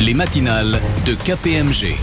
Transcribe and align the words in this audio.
les 0.00 0.14
matinales 0.14 0.80
de 1.06 1.14
KPMG. 1.14 1.96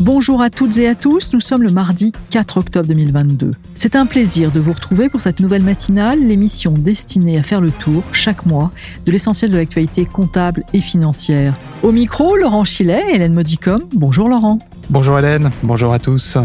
Bonjour 0.00 0.42
à 0.42 0.48
toutes 0.48 0.78
et 0.78 0.88
à 0.88 0.94
tous, 0.94 1.32
nous 1.32 1.40
sommes 1.40 1.62
le 1.62 1.70
mardi 1.70 2.12
4 2.30 2.58
octobre 2.58 2.86
2022. 2.86 3.52
C'est 3.74 3.96
un 3.96 4.06
plaisir 4.06 4.52
de 4.52 4.60
vous 4.60 4.72
retrouver 4.72 5.08
pour 5.08 5.20
cette 5.20 5.40
nouvelle 5.40 5.64
matinale, 5.64 6.20
l'émission 6.20 6.72
destinée 6.72 7.38
à 7.38 7.42
faire 7.42 7.60
le 7.60 7.70
tour 7.70 8.02
chaque 8.12 8.46
mois 8.46 8.70
de 9.04 9.12
l'essentiel 9.12 9.50
de 9.50 9.56
l'actualité 9.56 10.04
comptable 10.04 10.64
et 10.72 10.80
financière. 10.80 11.54
Au 11.82 11.92
micro, 11.92 12.36
Laurent 12.36 12.64
Chilet 12.64 13.02
et 13.10 13.16
Hélène 13.16 13.34
Modicom. 13.34 13.82
Bonjour 13.92 14.28
Laurent. 14.28 14.60
Bonjour 14.88 15.18
Hélène, 15.18 15.50
bonjour 15.62 15.92
à 15.92 15.98
tous. 15.98 16.38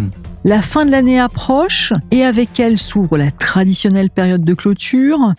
La 0.46 0.62
fin 0.62 0.86
de 0.86 0.92
l'année 0.92 1.22
approche 1.22 1.94
et 2.12 2.26
avec 2.26 2.60
elle 2.60 2.78
s'ouvre 2.78 3.18
la 3.18 3.32
traditionnelle 3.32 4.10
période 4.10 4.44
de 4.44 4.54
clôture. 4.54 5.34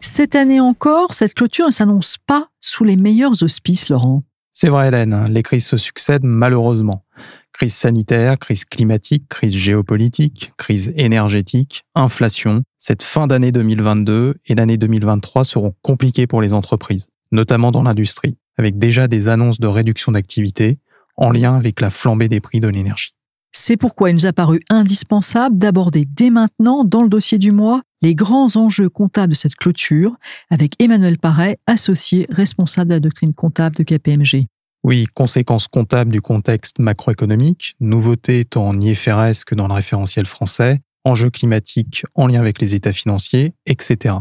Cette 0.00 0.34
année 0.34 0.60
encore, 0.60 1.14
cette 1.14 1.32
clôture 1.32 1.64
ne 1.68 1.70
s'annonce 1.70 2.18
pas 2.26 2.50
sous 2.60 2.84
les 2.84 2.96
meilleurs 2.96 3.42
auspices, 3.42 3.88
Laurent. 3.88 4.22
C'est 4.52 4.68
vrai 4.68 4.88
Hélène, 4.88 5.28
les 5.30 5.42
crises 5.42 5.64
se 5.64 5.78
succèdent 5.78 6.26
malheureusement. 6.26 7.06
Crise 7.54 7.74
sanitaire, 7.74 8.38
crise 8.38 8.66
climatique, 8.66 9.28
crise 9.30 9.54
géopolitique, 9.54 10.52
crise 10.58 10.92
énergétique, 10.94 11.84
inflation. 11.94 12.62
Cette 12.76 13.02
fin 13.02 13.26
d'année 13.26 13.52
2022 13.52 14.34
et 14.44 14.54
l'année 14.54 14.76
2023 14.76 15.46
seront 15.46 15.74
compliquées 15.80 16.26
pour 16.26 16.42
les 16.42 16.52
entreprises, 16.52 17.06
notamment 17.32 17.70
dans 17.70 17.82
l'industrie, 17.82 18.36
avec 18.58 18.78
déjà 18.78 19.08
des 19.08 19.28
annonces 19.28 19.58
de 19.58 19.68
réduction 19.68 20.12
d'activité 20.12 20.80
en 21.16 21.30
lien 21.30 21.56
avec 21.56 21.80
la 21.80 21.88
flambée 21.88 22.28
des 22.28 22.40
prix 22.40 22.60
de 22.60 22.68
l'énergie. 22.68 23.14
C'est 23.52 23.76
pourquoi 23.76 24.10
il 24.10 24.14
nous 24.14 24.26
a 24.26 24.32
paru 24.32 24.60
indispensable 24.70 25.58
d'aborder 25.58 26.06
dès 26.06 26.30
maintenant, 26.30 26.84
dans 26.84 27.02
le 27.02 27.08
dossier 27.08 27.38
du 27.38 27.52
mois, 27.52 27.82
les 28.02 28.14
grands 28.14 28.56
enjeux 28.56 28.88
comptables 28.88 29.32
de 29.32 29.36
cette 29.36 29.54
clôture 29.54 30.16
avec 30.50 30.72
Emmanuel 30.78 31.18
Paré, 31.18 31.58
associé 31.66 32.26
responsable 32.30 32.88
de 32.88 32.94
la 32.94 33.00
doctrine 33.00 33.34
comptable 33.34 33.76
de 33.76 33.82
KPMG. 33.82 34.46
Oui, 34.82 35.06
conséquences 35.14 35.68
comptables 35.68 36.10
du 36.10 36.22
contexte 36.22 36.78
macroéconomique, 36.78 37.76
nouveautés 37.80 38.44
tant 38.44 38.68
en 38.68 38.80
IFRS 38.80 39.44
que 39.46 39.54
dans 39.54 39.68
le 39.68 39.74
référentiel 39.74 40.26
français, 40.26 40.80
enjeux 41.04 41.30
climatiques 41.30 42.04
en 42.14 42.26
lien 42.26 42.40
avec 42.40 42.60
les 42.60 42.74
états 42.74 42.92
financiers, 42.92 43.52
etc. 43.66 44.16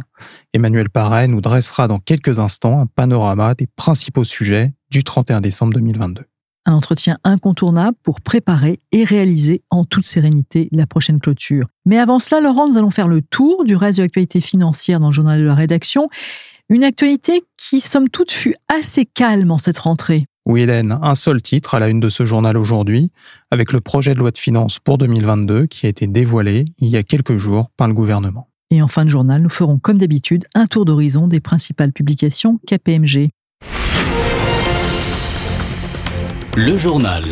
Emmanuel 0.53 0.89
Paré 0.89 1.27
nous 1.27 1.41
dressera 1.41 1.88
dans 1.88 2.00
quelques 2.00 2.39
instants 2.39 2.80
un 2.80 2.88
panorama 2.88 3.53
des 3.53 3.67
principaux 3.67 4.25
sujets 4.25 4.73
du 4.89 5.03
31 5.03 5.39
décembre 5.39 5.73
2022 5.73 6.25
un 6.70 6.73
entretien 6.73 7.17
incontournable 7.23 7.98
pour 8.03 8.22
préparer 8.22 8.80
et 8.92 9.03
réaliser 9.03 9.64
en 9.70 9.86
toute 9.86 10.06
sérénité 10.06 10.70
la 10.72 10.86
prochaine 10.86 11.20
clôture. 11.20 11.67
Mais 11.86 11.98
avant 11.98 12.20
cela, 12.20 12.42
Laurent, 12.42 12.67
nous 12.67 12.78
allons 12.78 12.92
faire 12.92 13.08
le 13.08 13.22
tour 13.22 13.66
du 13.66 13.75
reste 13.75 13.98
de 13.98 14.03
l'actualité 14.03 14.39
financière 14.39 15.00
dans 15.00 15.08
le 15.08 15.14
journal 15.14 15.40
de 15.40 15.45
la 15.45 15.56
rédaction. 15.56 16.09
Une 16.70 16.84
actualité 16.84 17.42
qui, 17.58 17.81
somme 17.81 18.09
toute, 18.09 18.31
fut 18.31 18.56
assez 18.67 19.06
calme 19.06 19.50
en 19.50 19.58
cette 19.58 19.80
rentrée. 19.80 20.25
Oui, 20.45 20.62
Hélène, 20.62 20.97
un 21.02 21.16
seul 21.16 21.42
titre 21.42 21.73
à 21.75 21.80
la 21.80 21.90
une 21.90 22.00
de 22.00 22.09
ce 22.09 22.25
journal 22.25 22.56
aujourd'hui, 22.58 23.12
avec 23.52 23.73
le 23.73 23.81
projet 23.81 24.14
de 24.14 24.20
loi 24.20 24.31
de 24.31 24.38
finances 24.38 24.80
pour 24.80 24.97
2022 25.00 25.66
qui 25.66 25.88
a 25.88 25.90
été 25.90 26.08
dévoilé 26.08 26.66
il 26.78 26.90
y 26.90 26.97
a 26.97 27.03
quelques 27.03 27.38
jours 27.38 27.70
par 27.75 27.88
le 27.88 27.94
gouvernement. 27.94 28.47
Et 28.72 28.84
en 28.84 28.88
fin 28.88 29.03
de 29.03 29.09
journal, 29.09 29.42
nous 29.42 29.50
ferons 29.50 29.80
comme 29.80 29.97
d'habitude 29.97 30.45
un 30.53 30.67
tour 30.67 30.86
d'horizon 30.86 31.28
des 31.28 31.40
principales 31.40 31.92
publications 31.92 32.59
KPMG. 32.67 33.30
Le 36.55 36.78
journal. 36.78 37.23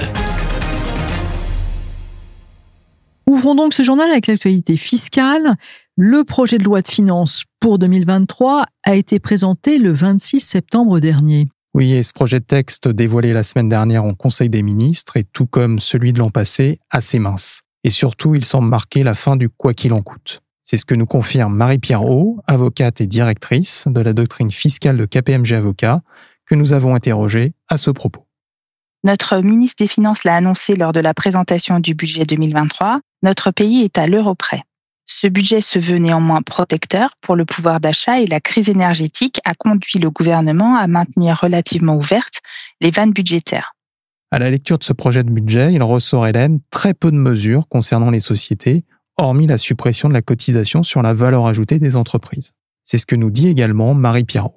Ouvrons 3.26 3.56
donc 3.56 3.74
ce 3.74 3.84
journal 3.84 4.09
avec 4.12 4.28
l'actualité 4.28 4.78
fiscale. 4.78 5.56
Le 5.98 6.24
projet 6.24 6.58
de 6.58 6.64
loi 6.64 6.82
de 6.82 6.88
finances 6.88 7.44
pour 7.59 7.80
2023 7.80 8.66
a 8.84 8.96
été 8.96 9.20
présenté 9.20 9.80
le 9.80 9.92
26 9.92 10.40
septembre 10.40 11.00
dernier. 11.00 11.48
Oui, 11.74 11.94
et 11.94 12.04
ce 12.04 12.14
projet 12.14 12.40
de 12.40 12.46
texte 12.46 12.88
dévoilé 12.88 13.34
la 13.34 13.44
semaine 13.44 13.70
dernière 13.70 14.04
en 14.04 14.14
Conseil 14.14 14.50
des 14.50 14.62
ministres 14.62 15.18
est 15.18 15.28
tout 15.34 15.47
comme 15.47 15.80
celui 15.80 16.14
de 16.14 16.20
l'an 16.20 16.30
passé 16.30 16.80
assez 16.90 17.20
mince. 17.20 17.64
Et 17.84 17.90
surtout, 17.90 18.36
il 18.36 18.46
semble 18.46 18.70
marquer 18.70 19.03
la 19.03 19.16
fin 19.16 19.36
du 19.36 19.50
quoi 19.50 19.74
qu'il 19.74 19.94
en 19.94 20.02
coûte. 20.02 20.41
C'est 20.62 20.78
ce 20.78 20.86
que 20.86 20.96
nous 20.96 21.06
confirme 21.06 21.56
Marie-Pierre 21.56 22.06
Haut, 22.06 22.40
avocate 22.46 23.02
et 23.02 23.08
directrice 23.08 23.86
de 23.88 24.02
la 24.02 24.14
doctrine 24.14 24.52
fiscale 24.52 24.97
de 24.97 25.06
KPMG 25.06 25.53
Avocat, 25.53 26.02
que 26.46 26.56
nous 26.56 26.74
avons 26.74 26.94
interrogée 26.94 27.53
à 27.68 27.78
ce 27.78 27.90
propos. 27.90 28.27
Notre 29.03 29.38
ministre 29.41 29.84
des 29.84 29.88
Finances 29.88 30.24
l'a 30.24 30.35
annoncé 30.35 30.75
lors 30.75 30.91
de 30.91 31.00
la 31.00 31.13
présentation 31.13 31.80
du 31.80 31.94
budget 31.94 32.25
2023, 32.25 33.00
notre 33.24 33.52
pays 33.52 33.84
est 33.84 33.97
à 33.97 34.08
l'euro 34.08 34.35
près. 34.35 34.63
Ce 35.06 35.28
budget 35.28 35.62
se 35.62 35.80
veut 35.80 35.97
néanmoins 35.97 36.41
protecteur 36.41 37.12
pour 37.22 37.35
le 37.35 37.46
pouvoir 37.46 37.80
d'achat 37.80 38.19
et 38.19 38.28
la 38.28 38.41
crise 38.41 38.69
énergétique 38.69 39.40
a 39.46 39.53
conduit 39.53 40.00
le 40.00 40.09
gouvernement 40.09 40.75
à 40.75 40.88
maintenir 40.88 41.40
relativement 41.41 41.96
ouvertes 41.96 42.41
les 42.81 42.91
vannes 42.91 43.13
budgétaires. 43.13 43.74
À 44.31 44.40
la 44.40 44.50
lecture 44.50 44.78
de 44.78 44.84
ce 44.84 44.91
projet 44.91 45.24
de 45.24 45.29
budget, 45.29 45.74
il 45.74 45.81
ressort, 45.81 46.28
Hélène, 46.28 46.59
très 46.69 46.94
peu 46.94 47.12
de 47.12 47.16
mesures 47.16 47.68
concernant 47.69 48.12
les 48.12 48.19
sociétés, 48.19 48.84
hormis 49.16 49.47
la 49.47 49.58
suppression 49.58 50.09
de 50.09 50.14
la 50.14 50.22
cotisation 50.22 50.84
sur 50.84 51.02
la 51.02 51.14
valeur 51.14 51.47
ajoutée 51.47 51.79
des 51.79 51.96
entreprises. 51.96 52.52
C'est 52.84 52.97
ce 52.97 53.06
que 53.06 53.16
nous 53.16 53.31
dit 53.31 53.47
également 53.47 53.94
Marie-Pierre 53.94 54.50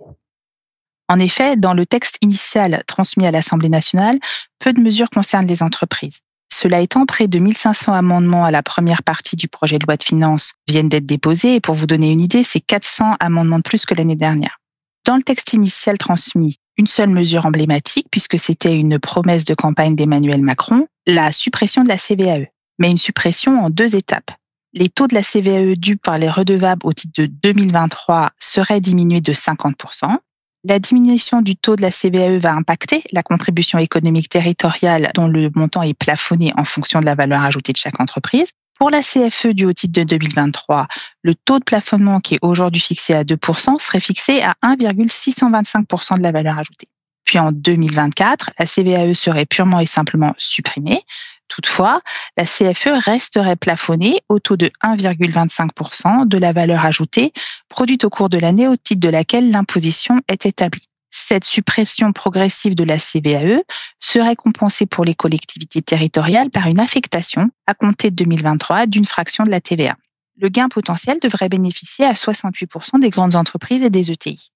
en 1.11 1.19
effet, 1.19 1.57
dans 1.57 1.75
le 1.75 1.87
texte 1.87 2.19
initial 2.23 2.85
transmis 2.87 3.27
à 3.27 3.33
l'Assemblée 3.33 3.69
nationale, 3.69 4.21
peu 4.61 4.73
de 4.73 4.81
mesures 4.81 5.11
concernent 5.11 5.49
les 5.49 5.61
entreprises. 5.61 6.21
Cela 6.53 6.81
étant, 6.81 7.05
près 7.05 7.27
de 7.27 7.41
1500 7.41 7.93
amendements 7.93 8.45
à 8.45 8.53
la 8.53 8.63
première 8.63 9.03
partie 9.03 9.35
du 9.35 9.49
projet 9.49 9.81
de 9.81 9.87
loi 9.87 9.97
de 9.97 10.05
finances 10.05 10.53
viennent 10.69 10.89
d'être 10.89 11.07
déposés 11.07 11.57
et 11.57 11.61
pour 11.61 11.75
vous 11.75 11.87
donner 11.87 12.13
une 12.13 12.21
idée, 12.21 12.45
c'est 12.45 12.61
400 12.61 13.17
amendements 13.19 13.59
de 13.59 13.65
plus 13.65 13.87
que 13.87 13.95
l'année 13.95 14.15
dernière. 14.15 14.59
Dans 15.05 15.17
le 15.17 15.23
texte 15.25 15.53
initial 15.53 15.99
transmis, 15.99 16.59
une 16.77 16.87
seule 16.87 17.11
mesure 17.11 17.45
emblématique, 17.45 18.07
puisque 18.13 18.39
c'était 18.39 18.77
une 18.77 19.01
promesse 19.01 19.45
de 19.45 19.55
campagne 19.55 19.97
d'Emmanuel 19.97 20.43
Macron, 20.43 20.87
la 21.09 21.33
suppression 21.33 21.83
de 21.83 21.89
la 21.89 21.97
CVAE, 21.97 22.47
mais 22.79 22.89
une 22.89 22.99
suppression 22.99 23.65
en 23.65 23.69
deux 23.69 23.97
étapes. 23.97 24.31
Les 24.75 24.89
taux 24.89 25.09
de 25.09 25.15
la 25.17 25.25
CVAE 25.25 25.75
dus 25.75 25.97
par 25.97 26.19
les 26.19 26.31
redevables 26.31 26.87
au 26.87 26.93
titre 26.93 27.21
de 27.21 27.27
2023 27.27 28.31
seraient 28.39 28.81
diminués 28.81 29.21
de 29.21 29.33
50%, 29.33 30.17
la 30.65 30.79
diminution 30.79 31.43
du 31.43 31.57
taux 31.57 31.77
de 31.77 31.83
la 31.83 31.91
CVAE 31.91 32.39
va 32.39 32.55
impacter 32.55 33.03
la 33.13 33.23
contribution 33.23 33.79
économique 33.79 34.29
territoriale 34.29 35.11
dont 35.15 35.27
le 35.27 35.51
montant 35.55 35.83
est 35.83 35.95
plafonné 35.95 36.53
en 36.57 36.65
fonction 36.65 37.01
de 37.01 37.07
la 37.07 37.15
valeur 37.15 37.43
ajoutée 37.43 37.73
de 37.73 37.79
chaque 37.79 38.01
entreprise. 38.01 38.51
Pour 38.79 38.91
la 38.91 39.03
CFE 39.03 39.49
du 39.49 39.67
haut 39.67 39.73
titre 39.73 39.93
de 40.01 40.05
2023, 40.05 40.87
le 41.23 41.35
taux 41.35 41.59
de 41.59 41.65
plafonnement 41.65 42.19
qui 42.21 42.37
est 42.37 42.39
aujourd'hui 42.41 42.81
fixé 42.81 43.15
à 43.15 43.25
2% 43.25 43.79
serait 43.79 44.01
fixé 44.01 44.43
à 44.43 44.55
1,625% 44.65 46.17
de 46.17 46.23
la 46.23 46.33
valeur 46.33 46.59
ajoutée. 46.59 46.89
Puis 47.25 47.39
en 47.39 47.53
2024, 47.53 48.53
la 48.59 48.67
CVAE 48.67 49.15
serait 49.15 49.47
purement 49.47 49.81
et 49.81 49.87
simplement 49.87 50.35
supprimée, 50.39 51.03
Toutefois, 51.51 52.01
la 52.37 52.45
CFE 52.45 53.05
resterait 53.05 53.57
plafonnée 53.57 54.21
au 54.29 54.39
taux 54.39 54.57
de 54.57 54.71
1,25% 54.85 56.27
de 56.27 56.39
la 56.39 56.53
valeur 56.53 56.85
ajoutée 56.87 57.33
produite 57.69 58.05
au 58.05 58.11
cours 58.11 58.29
de 58.29 58.39
l'année 58.39 58.69
au 58.69 58.77
titre 58.77 59.01
de 59.01 59.09
laquelle 59.09 59.51
l'imposition 59.51 60.17
est 60.29 60.47
établie. 60.47 60.85
Cette 61.11 61.45
suppression 61.45 62.13
progressive 62.13 62.77
de 62.77 62.85
la 62.85 62.99
CVAE 62.99 63.63
serait 63.99 64.37
compensée 64.37 64.87
pour 64.87 65.05
les 65.05 65.17
collectivités 65.17 65.83
territoriales 65.83 66.51
par 66.51 66.69
une 66.69 66.79
affectation 66.79 67.51
à 67.67 67.75
compter 67.75 68.11
de 68.11 68.17
2023 68.17 68.87
d'une 68.87 69.05
fraction 69.05 69.43
de 69.43 69.51
la 69.51 69.61
TVA. 69.61 69.97
Le 70.37 70.49
gain 70.49 70.69
potentiel 70.69 71.19
devrait 71.21 71.49
bénéficier 71.49 72.05
à 72.05 72.13
68% 72.13 73.01
des 73.01 73.11
grandes 73.11 73.35
entreprises 73.35 73.83
et 73.83 73.91
des 73.91 74.13
ETI. 74.13 74.53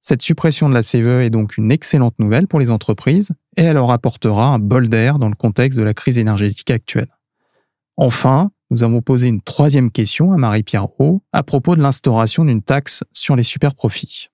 Cette 0.00 0.22
suppression 0.22 0.70
de 0.70 0.74
la 0.74 0.82
CVE 0.82 1.20
est 1.20 1.30
donc 1.30 1.58
une 1.58 1.70
excellente 1.70 2.18
nouvelle 2.18 2.46
pour 2.46 2.58
les 2.58 2.70
entreprises 2.70 3.32
et 3.58 3.64
elle 3.64 3.74
leur 3.74 3.90
apportera 3.90 4.46
un 4.46 4.58
bol 4.58 4.88
d'air 4.88 5.18
dans 5.18 5.28
le 5.28 5.34
contexte 5.34 5.78
de 5.78 5.84
la 5.84 5.92
crise 5.92 6.16
énergétique 6.16 6.70
actuelle. 6.70 7.14
Enfin, 7.98 8.50
nous 8.70 8.82
avons 8.82 9.02
posé 9.02 9.28
une 9.28 9.42
troisième 9.42 9.90
question 9.90 10.32
à 10.32 10.38
Marie-Pierre 10.38 10.88
Haut 11.00 11.22
à 11.34 11.42
propos 11.42 11.76
de 11.76 11.82
l'instauration 11.82 12.46
d'une 12.46 12.62
taxe 12.62 13.04
sur 13.12 13.36
les 13.36 13.42
superprofits. 13.42 14.28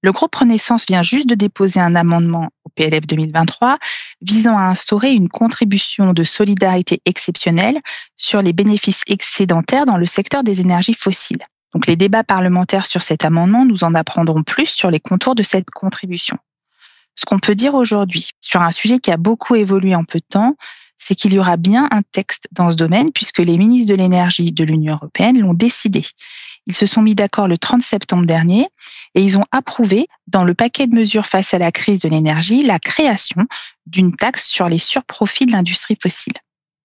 Le 0.00 0.12
groupe 0.12 0.34
Renaissance 0.34 0.86
vient 0.86 1.02
juste 1.02 1.28
de 1.28 1.34
déposer 1.34 1.80
un 1.80 1.94
amendement 1.94 2.48
au 2.64 2.70
PLF 2.70 3.06
2023 3.06 3.78
visant 4.22 4.56
à 4.56 4.64
instaurer 4.64 5.12
une 5.12 5.28
contribution 5.28 6.14
de 6.14 6.24
solidarité 6.24 7.02
exceptionnelle 7.04 7.80
sur 8.16 8.40
les 8.40 8.54
bénéfices 8.54 9.02
excédentaires 9.06 9.86
dans 9.86 9.96
le 9.98 10.06
secteur 10.06 10.44
des 10.44 10.62
énergies 10.62 10.94
fossiles. 10.94 11.44
Donc 11.74 11.86
les 11.86 11.96
débats 11.96 12.24
parlementaires 12.24 12.86
sur 12.86 13.02
cet 13.02 13.24
amendement 13.24 13.66
nous 13.66 13.84
en 13.84 13.94
apprendront 13.94 14.42
plus 14.42 14.66
sur 14.66 14.90
les 14.90 15.00
contours 15.00 15.34
de 15.34 15.42
cette 15.42 15.70
contribution. 15.70 16.38
Ce 17.16 17.24
qu'on 17.26 17.38
peut 17.38 17.54
dire 17.54 17.74
aujourd'hui 17.74 18.30
sur 18.40 18.62
un 18.62 18.72
sujet 18.72 18.98
qui 18.98 19.10
a 19.10 19.16
beaucoup 19.16 19.56
évolué 19.56 19.94
en 19.94 20.04
peu 20.04 20.20
de 20.20 20.26
temps, 20.28 20.56
c'est 20.98 21.14
qu'il 21.14 21.34
y 21.34 21.38
aura 21.38 21.56
bien 21.56 21.88
un 21.90 22.02
texte 22.12 22.48
dans 22.52 22.70
ce 22.70 22.76
domaine 22.76 23.12
puisque 23.12 23.38
les 23.38 23.58
ministres 23.58 23.92
de 23.92 23.98
l'énergie 23.98 24.52
de 24.52 24.64
l'Union 24.64 24.94
européenne 24.94 25.40
l'ont 25.40 25.54
décidé. 25.54 26.04
Ils 26.66 26.74
se 26.74 26.86
sont 26.86 27.02
mis 27.02 27.14
d'accord 27.14 27.46
le 27.46 27.58
30 27.58 27.82
septembre 27.82 28.24
dernier 28.24 28.66
et 29.14 29.22
ils 29.22 29.36
ont 29.36 29.44
approuvé 29.50 30.06
dans 30.28 30.44
le 30.44 30.54
paquet 30.54 30.86
de 30.86 30.94
mesures 30.94 31.26
face 31.26 31.52
à 31.54 31.58
la 31.58 31.72
crise 31.72 32.00
de 32.02 32.08
l'énergie 32.08 32.62
la 32.62 32.78
création 32.78 33.46
d'une 33.86 34.14
taxe 34.16 34.46
sur 34.46 34.68
les 34.68 34.78
surprofits 34.78 35.46
de 35.46 35.52
l'industrie 35.52 35.98
fossile. 36.00 36.32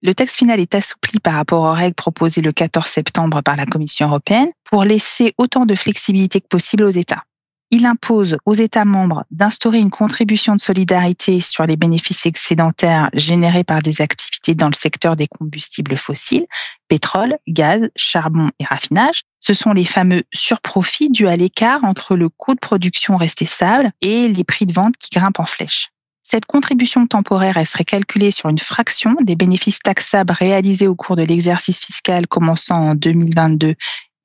Le 0.01 0.13
texte 0.13 0.37
final 0.37 0.61
est 0.61 0.75
assoupli 0.75 1.19
par 1.19 1.33
rapport 1.33 1.63
aux 1.63 1.73
règles 1.73 1.95
proposées 1.95 2.41
le 2.41 2.53
14 2.53 2.85
septembre 2.85 3.41
par 3.41 3.57
la 3.57 3.65
Commission 3.65 4.07
européenne 4.07 4.47
pour 4.63 4.85
laisser 4.85 5.33
autant 5.37 5.65
de 5.65 5.75
flexibilité 5.75 6.39
que 6.39 6.47
possible 6.47 6.85
aux 6.85 6.89
États. 6.89 7.25
Il 7.69 7.85
impose 7.85 8.37
aux 8.45 8.53
États 8.53 8.85
membres 8.85 9.25
d'instaurer 9.29 9.77
une 9.77 9.91
contribution 9.91 10.55
de 10.55 10.61
solidarité 10.61 11.41
sur 11.41 11.67
les 11.67 11.75
bénéfices 11.75 12.25
excédentaires 12.25 13.09
générés 13.13 13.65
par 13.65 13.81
des 13.81 14.01
activités 14.01 14.55
dans 14.55 14.69
le 14.69 14.73
secteur 14.73 15.17
des 15.17 15.27
combustibles 15.27 15.97
fossiles, 15.97 16.47
pétrole, 16.87 17.37
gaz, 17.47 17.89
charbon 17.95 18.49
et 18.59 18.65
raffinage. 18.65 19.23
Ce 19.41 19.53
sont 19.53 19.73
les 19.73 19.85
fameux 19.85 20.23
surprofits 20.33 21.09
dus 21.11 21.27
à 21.27 21.35
l'écart 21.35 21.83
entre 21.83 22.15
le 22.15 22.29
coût 22.29 22.55
de 22.55 22.59
production 22.59 23.17
resté 23.17 23.45
stable 23.45 23.91
et 24.01 24.29
les 24.29 24.43
prix 24.45 24.65
de 24.65 24.73
vente 24.73 24.95
qui 24.97 25.09
grimpent 25.11 25.39
en 25.39 25.45
flèche. 25.45 25.89
Cette 26.31 26.45
contribution 26.45 27.07
temporaire, 27.07 27.57
serait 27.65 27.85
calculée 27.85 28.29
sur 28.29 28.49
une 28.49 28.59
fraction 28.59 29.15
des 29.19 29.35
bénéfices 29.35 29.79
taxables 29.79 30.31
réalisés 30.31 30.85
au 30.85 30.93
cours 30.93 31.15
de 31.15 31.23
l'exercice 31.23 31.79
fiscal 31.79 32.27
commençant 32.27 32.89
en 32.89 32.93
2022 32.93 33.73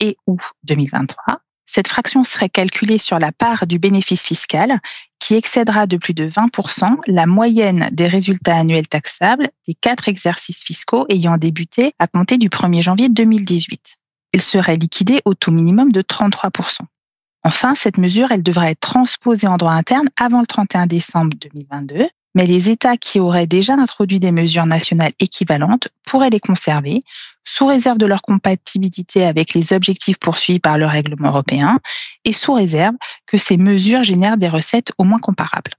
et 0.01 0.19
ou 0.27 0.37
2023. 0.65 1.41
Cette 1.65 1.89
fraction 1.89 2.23
serait 2.25 2.51
calculée 2.51 2.99
sur 2.99 3.19
la 3.19 3.33
part 3.33 3.67
du 3.67 3.79
bénéfice 3.79 4.23
fiscal 4.23 4.81
qui 5.19 5.35
excédera 5.35 5.87
de 5.87 5.97
plus 5.97 6.13
de 6.13 6.29
20% 6.29 6.99
la 7.07 7.25
moyenne 7.25 7.89
des 7.91 8.07
résultats 8.07 8.57
annuels 8.57 8.87
taxables 8.87 9.49
des 9.67 9.73
quatre 9.73 10.07
exercices 10.07 10.63
fiscaux 10.63 11.07
ayant 11.09 11.39
débuté 11.39 11.95
à 11.99 12.07
compter 12.07 12.37
du 12.37 12.51
1er 12.51 12.83
janvier 12.83 13.09
2018. 13.09 13.97
Il 14.35 14.43
serait 14.43 14.77
liquidé 14.77 15.23
au 15.25 15.33
taux 15.33 15.53
minimum 15.53 15.91
de 15.91 16.03
33%. 16.03 16.81
Enfin, 17.45 17.75
cette 17.75 17.99
mesure, 17.99 18.29
elle 18.31 18.43
devrait 18.43 18.71
être 18.71 18.81
transposée 18.81 19.47
en 19.47 19.59
droit 19.59 19.73
interne 19.73 20.09
avant 20.19 20.41
le 20.41 20.47
31 20.47 20.87
décembre 20.87 21.37
2022, 21.41 22.09
mais 22.35 22.47
les 22.47 22.71
États 22.71 22.97
qui 22.97 23.21
auraient 23.21 23.47
déjà 23.47 23.75
introduit 23.75 24.19
des 24.19 24.33
mesures 24.33 24.65
nationales 24.65 25.13
équivalentes 25.21 25.89
pourraient 26.07 26.31
les 26.31 26.41
conserver, 26.41 27.01
sous 27.45 27.67
réserve 27.67 27.99
de 27.99 28.07
leur 28.07 28.23
compatibilité 28.23 29.25
avec 29.25 29.53
les 29.53 29.75
objectifs 29.75 30.19
poursuivis 30.19 30.59
par 30.59 30.79
le 30.79 30.87
règlement 30.87 31.29
européen 31.29 31.81
et 32.25 32.33
sous 32.33 32.55
réserve 32.55 32.95
que 33.27 33.37
ces 33.37 33.59
mesures 33.59 34.03
génèrent 34.03 34.39
des 34.39 34.49
recettes 34.49 34.93
au 34.97 35.05
moins 35.05 35.19
comparables. 35.19 35.73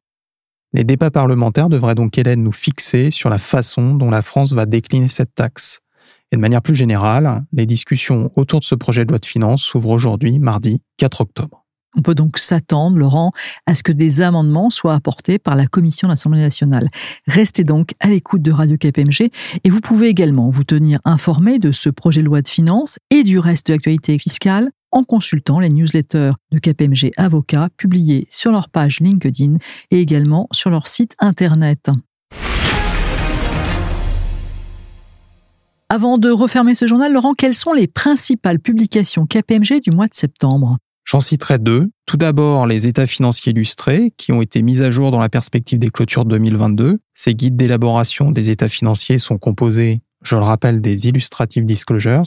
Les 0.74 0.84
débats 0.84 1.10
parlementaires 1.10 1.70
devraient 1.70 1.96
donc, 1.96 2.18
Hélène, 2.18 2.44
nous 2.44 2.52
fixer 2.52 3.10
sur 3.10 3.30
la 3.30 3.38
façon 3.40 3.96
dont 3.96 4.12
la 4.12 4.22
France 4.22 4.54
va 4.54 4.66
décliner 4.66 5.08
cette 5.08 5.34
taxe. 5.34 5.80
Et 6.32 6.36
de 6.36 6.42
manière 6.42 6.62
plus 6.62 6.76
générale, 6.76 7.46
les 7.54 7.66
discussions 7.66 8.32
autour 8.36 8.60
de 8.60 8.66
ce 8.66 8.76
projet 8.76 9.06
de 9.06 9.10
loi 9.10 9.20
de 9.20 9.26
finances 9.26 9.64
s'ouvrent 9.64 9.90
aujourd'hui, 9.90 10.40
mardi 10.40 10.82
4 10.98 11.22
octobre. 11.22 11.66
On 11.98 12.02
peut 12.02 12.16
donc 12.16 12.38
s'attendre, 12.38 12.98
Laurent, 12.98 13.32
à 13.66 13.76
ce 13.76 13.84
que 13.84 13.92
des 13.92 14.22
amendements 14.22 14.70
soient 14.70 14.94
apportés 14.94 15.40
par 15.40 15.56
la 15.56 15.66
Commission 15.66 16.08
de 16.08 16.14
l'Assemblée 16.14 16.42
nationale. 16.42 16.90
Restez 17.26 17.64
donc 17.64 17.92
à 18.00 18.10
l'écoute 18.10 18.42
de 18.42 18.52
Radio 18.52 18.78
KPMG 18.78 19.32
et 19.64 19.70
vous 19.70 19.80
pouvez 19.80 20.08
également 20.08 20.50
vous 20.50 20.66
tenir 20.66 21.00
informé 21.06 21.58
de 21.58 21.72
ce 21.72 21.90
projet 21.90 22.22
de 22.22 22.26
loi 22.26 22.42
de 22.42 22.50
finances 22.50 23.00
et 23.12 23.24
du 23.24 23.40
reste 23.40 23.68
de 23.68 23.74
l'actualité 23.74 24.18
fiscale 24.20 24.72
en 24.92 25.04
consultant 25.04 25.60
les 25.60 25.70
newsletters 25.70 26.34
de 26.52 26.60
KPMG 26.60 27.12
Avocats 27.18 27.70
publiés 27.78 28.28
sur 28.30 28.52
leur 28.52 28.70
page 28.70 29.00
LinkedIn 29.00 29.58
et 29.92 30.00
également 30.00 30.48
sur 30.52 30.70
leur 30.70 30.88
site 30.88 31.16
internet. 31.20 31.90
Avant 35.90 36.18
de 36.18 36.32
refermer 36.32 36.74
ce 36.74 36.88
journal, 36.88 37.14
Laurent, 37.14 37.36
quelles 37.36 37.54
sont 37.54 37.72
les 37.72 37.86
principales 37.86 38.60
publications 38.60 39.28
KPMG 39.28 39.82
du 39.84 39.92
mois 39.92 40.08
de 40.08 40.16
septembre? 40.16 40.78
J'en 41.04 41.22
citerai 41.22 41.60
deux. 41.60 41.92
Tout 42.08 42.18
d'abord, 42.18 42.66
les 42.66 42.88
états 42.88 43.06
financiers 43.06 43.52
illustrés, 43.52 44.12
qui 44.18 44.32
ont 44.32 44.42
été 44.42 44.64
mis 44.64 44.82
à 44.82 44.90
jour 44.90 45.12
dans 45.12 45.20
la 45.20 45.30
perspective 45.30 45.78
des 45.78 45.92
clôtures 45.92 46.26
2022. 46.26 46.98
Ces 47.14 47.36
guides 47.36 47.56
d'élaboration 47.56 48.32
des 48.32 48.50
états 48.50 48.68
financiers 48.68 49.20
sont 49.20 49.38
composés, 49.38 50.02
je 50.24 50.36
le 50.36 50.42
rappelle, 50.42 50.82
des 50.82 51.08
illustrative 51.08 51.66
disclosures 51.66 52.24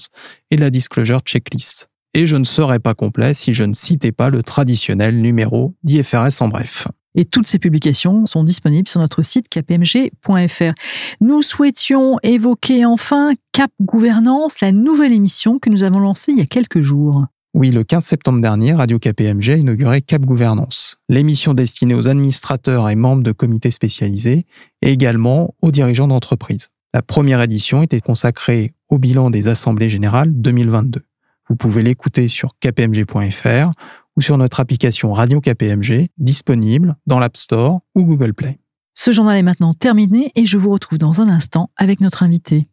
et 0.53 0.57
de 0.57 0.61
la 0.61 0.71
disclosure 0.71 1.21
checklist. 1.23 1.89
Et 2.15 2.27
je 2.27 2.37
ne 2.37 2.45
serais 2.45 2.79
pas 2.79 2.95
complet 2.95 3.35
si 3.35 3.55
je 3.55 3.65
ne 3.65 3.75
citais 3.75 4.13
pas 4.13 4.31
le 4.31 4.45
traditionnel 4.45 5.21
numéro 5.21 5.75
d'IFRS 5.83 6.41
en 6.41 6.49
bref. 6.49 6.87
Et 7.19 7.25
toutes 7.25 7.49
ces 7.49 7.59
publications 7.59 8.27
sont 8.27 8.45
disponibles 8.45 8.87
sur 8.87 9.01
notre 9.01 9.23
site 9.23 9.49
kpmg.fr. 9.49 10.73
Nous 11.21 11.43
souhaitions 11.43 12.17
évoquer 12.23 12.85
enfin 12.85 13.33
Cap 13.53 13.73
Gouvernance, 13.81 14.61
la 14.61 14.71
nouvelle 14.71 15.13
émission 15.13 15.59
que 15.59 15.69
nous 15.69 15.83
avons 15.83 15.99
lancée 15.99 16.31
il 16.31 16.39
y 16.39 16.43
a 16.43 16.47
quelques 16.47 16.81
jours. 16.81 17.25
Oui, 17.55 17.73
le 17.73 17.83
15 17.83 18.05
septembre 18.05 18.41
dernier, 18.41 18.73
Radio 18.73 19.01
KPMG 19.01 19.51
a 19.51 19.57
inauguré 19.57 20.01
Cap 20.01 20.23
Gouvernance, 20.23 20.99
l'émission 21.09 21.55
destinée 21.55 21.95
aux 21.95 22.07
administrateurs 22.07 22.89
et 22.89 22.95
membres 22.95 23.25
de 23.25 23.33
comités 23.33 23.73
spécialisés 23.73 24.47
et 24.83 24.93
également 24.93 25.57
aux 25.61 25.73
dirigeants 25.73 26.07
d'entreprises. 26.07 26.69
La 26.95 27.03
première 27.03 27.43
édition 27.43 27.83
était 27.83 27.99
consacrée 27.99 28.75
au 28.91 28.99
bilan 28.99 29.31
des 29.31 29.49
assemblées 29.49 29.89
générales 29.89 30.31
2022. 30.41 31.03
Vous 31.49 31.57
pouvez 31.57 31.83
l'écouter 31.83 32.29
sur 32.29 32.51
kpmg.fr 32.61 33.73
ou 34.19 34.21
sur 34.21 34.37
notre 34.37 34.59
application 34.59 35.13
Radio 35.13 35.41
KPMG 35.41 36.09
disponible 36.19 36.97
dans 37.07 37.21
l'App 37.21 37.37
Store 37.37 37.83
ou 37.95 38.03
Google 38.03 38.35
Play. 38.35 38.59
Ce 38.95 39.13
journal 39.13 39.37
est 39.37 39.45
maintenant 39.45 39.75
terminé 39.75 40.33
et 40.35 40.45
je 40.45 40.59
vous 40.59 40.71
retrouve 40.71 40.99
dans 40.99 41.21
un 41.21 41.29
instant 41.29 41.71
avec 41.77 42.01
notre 42.01 42.25
invité. 42.25 42.67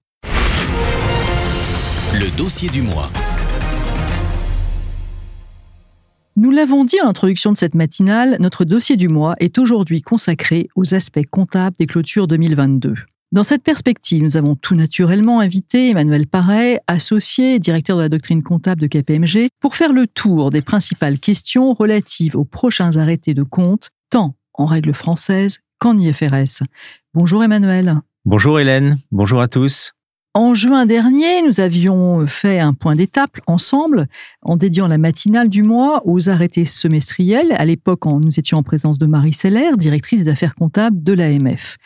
Le 2.13 2.35
dossier 2.35 2.67
du 2.69 2.81
mois. 2.81 3.11
Nous 6.35 6.49
l'avons 6.49 6.83
dit 6.83 6.99
en 6.99 7.07
introduction 7.07 7.51
de 7.51 7.57
cette 7.57 7.75
matinale, 7.75 8.37
notre 8.39 8.65
dossier 8.65 8.97
du 8.97 9.07
mois 9.07 9.35
est 9.39 9.59
aujourd'hui 9.59 10.01
consacré 10.01 10.67
aux 10.75 10.95
aspects 10.95 11.27
comptables 11.29 11.75
des 11.77 11.85
clôtures 11.85 12.25
2022. 12.27 12.95
Dans 13.35 13.43
cette 13.43 13.63
perspective, 13.63 14.23
nous 14.23 14.37
avons 14.37 14.55
tout 14.55 14.75
naturellement 14.75 15.41
invité 15.41 15.89
Emmanuel 15.89 16.25
Paré, 16.25 16.79
associé 16.87 17.55
et 17.55 17.59
directeur 17.59 17.97
de 17.97 18.03
la 18.03 18.07
doctrine 18.07 18.41
comptable 18.41 18.79
de 18.79 18.87
KPMG, 18.87 19.49
pour 19.59 19.75
faire 19.75 19.91
le 19.91 20.07
tour 20.07 20.51
des 20.51 20.61
principales 20.61 21.19
questions 21.19 21.73
relatives 21.73 22.37
aux 22.37 22.45
prochains 22.45 22.95
arrêtés 22.95 23.33
de 23.33 23.43
compte, 23.43 23.89
tant 24.09 24.37
en 24.53 24.65
règle 24.65 24.93
française 24.93 25.59
qu'en 25.79 25.97
IFRS. 25.97 26.63
Bonjour 27.13 27.43
Emmanuel. 27.43 27.99
Bonjour 28.23 28.57
Hélène, 28.57 28.99
bonjour 29.11 29.41
à 29.41 29.49
tous. 29.49 29.91
En 30.37 30.53
juin 30.53 30.85
dernier, 30.85 31.43
nous 31.43 31.61
avions 31.61 32.27
fait 32.27 32.59
un 32.59 32.73
point 32.73 32.97
d'étape 32.97 33.39
ensemble 33.47 34.07
en 34.41 34.57
dédiant 34.57 34.89
la 34.89 34.97
matinale 34.97 35.47
du 35.47 35.63
mois 35.63 36.01
aux 36.03 36.27
arrêtés 36.27 36.65
semestriels. 36.65 37.53
À 37.53 37.63
l'époque, 37.63 38.03
nous 38.05 38.37
étions 38.37 38.57
en 38.57 38.63
présence 38.63 38.99
de 38.99 39.05
Marie 39.05 39.31
Seller, 39.31 39.69
directrice 39.77 40.25
des 40.25 40.29
affaires 40.29 40.55
comptables 40.55 41.01
de 41.01 41.13
l'AMF. 41.13 41.77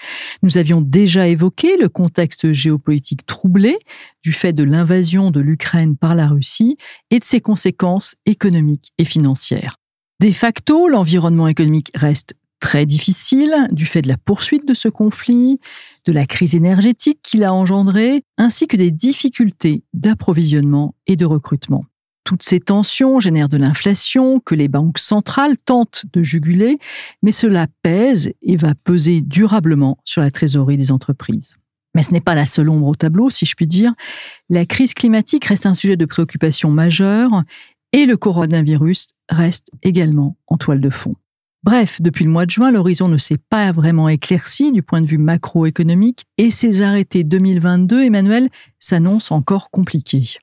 Nous 0.42 0.58
avions 0.58 0.82
déjà 0.82 1.28
évoqué 1.28 1.78
le 1.78 1.90
contexte 1.90 2.52
géopolitique 2.52 3.24
troublé 3.28 3.78
du 4.24 4.34
fait 4.34 4.52
de 4.52 4.64
l'invasion 4.64 5.30
de 5.30 5.42
l'Ukraine 5.42 5.96
par 5.96 6.16
la 6.16 6.26
Russie 6.26 6.76
et 7.12 7.20
de 7.20 7.26
ses 7.26 7.42
conséquences 7.42 8.16
économiques 8.26 8.94
et 8.98 9.06
financières. 9.06 9.76
De 10.22 10.32
facto, 10.32 10.90
l'environnement 10.90 11.48
économique 11.48 11.92
reste 11.94 12.34
très 12.60 12.86
difficile 12.86 13.68
du 13.72 13.86
fait 13.86 14.02
de 14.02 14.08
la 14.08 14.18
poursuite 14.18 14.68
de 14.68 14.74
ce 14.74 14.90
conflit, 14.90 15.60
de 16.06 16.12
la 16.12 16.26
crise 16.26 16.56
énergétique 16.56 17.20
qu'il 17.24 17.44
a 17.44 17.54
engendrée, 17.54 18.24
ainsi 18.38 18.68
que 18.68 18.78
des 18.78 18.92
difficultés 18.92 19.84
d'approvisionnement 19.94 20.96
et 21.08 21.16
de 21.16 21.26
recrutement. 21.26 21.86
Toutes 22.24 22.44
ces 22.44 22.60
tensions 22.60 23.20
génèrent 23.20 23.50
de 23.50 23.58
l'inflation 23.58 24.40
que 24.40 24.54
les 24.54 24.68
banques 24.68 25.00
centrales 25.00 25.58
tentent 25.58 26.06
de 26.14 26.22
juguler, 26.22 26.78
mais 27.24 27.32
cela 27.32 27.68
pèse 27.82 28.32
et 28.42 28.56
va 28.56 28.76
peser 28.76 29.22
durablement 29.22 29.98
sur 30.04 30.22
la 30.22 30.30
trésorerie 30.30 30.78
des 30.78 30.92
entreprises. 30.92 31.56
Mais 31.96 32.04
ce 32.04 32.12
n'est 32.12 32.22
pas 32.22 32.36
la 32.36 32.46
seule 32.46 32.70
ombre 32.70 32.88
au 32.88 32.96
tableau, 32.96 33.30
si 33.30 33.46
je 33.46 33.56
puis 33.56 33.66
dire. 33.66 33.94
La 34.50 34.66
crise 34.66 34.94
climatique 34.94 35.46
reste 35.46 35.66
un 35.66 35.74
sujet 35.74 35.98
de 35.98 36.06
préoccupation 36.06 36.70
majeur 36.70 37.44
et 37.94 38.06
le 38.06 38.16
coronavirus 38.16 39.08
reste 39.30 39.72
également 39.82 40.38
en 40.48 40.58
toile 40.58 40.82
de 40.82 40.90
fond. 40.92 41.16
Bref, 41.64 42.02
depuis 42.02 42.24
le 42.24 42.32
mois 42.32 42.46
de 42.46 42.52
juin, 42.52 42.72
l'horizon 42.72 43.10
ne 43.10 43.18
s'est 43.18 43.38
pas 43.50 43.72
vraiment 43.74 44.08
éclairci 44.08 44.72
du 44.72 44.82
point 44.82 45.02
de 45.02 45.06
vue 45.06 45.18
macroéconomique 45.18 46.26
et 46.38 46.52
ces 46.52 46.82
arrêtés 46.82 47.26
2022, 47.26 48.06
Emmanuel, 48.06 48.50
s'annoncent 48.80 49.36
encore 49.36 49.70
compliqués. 49.70 50.38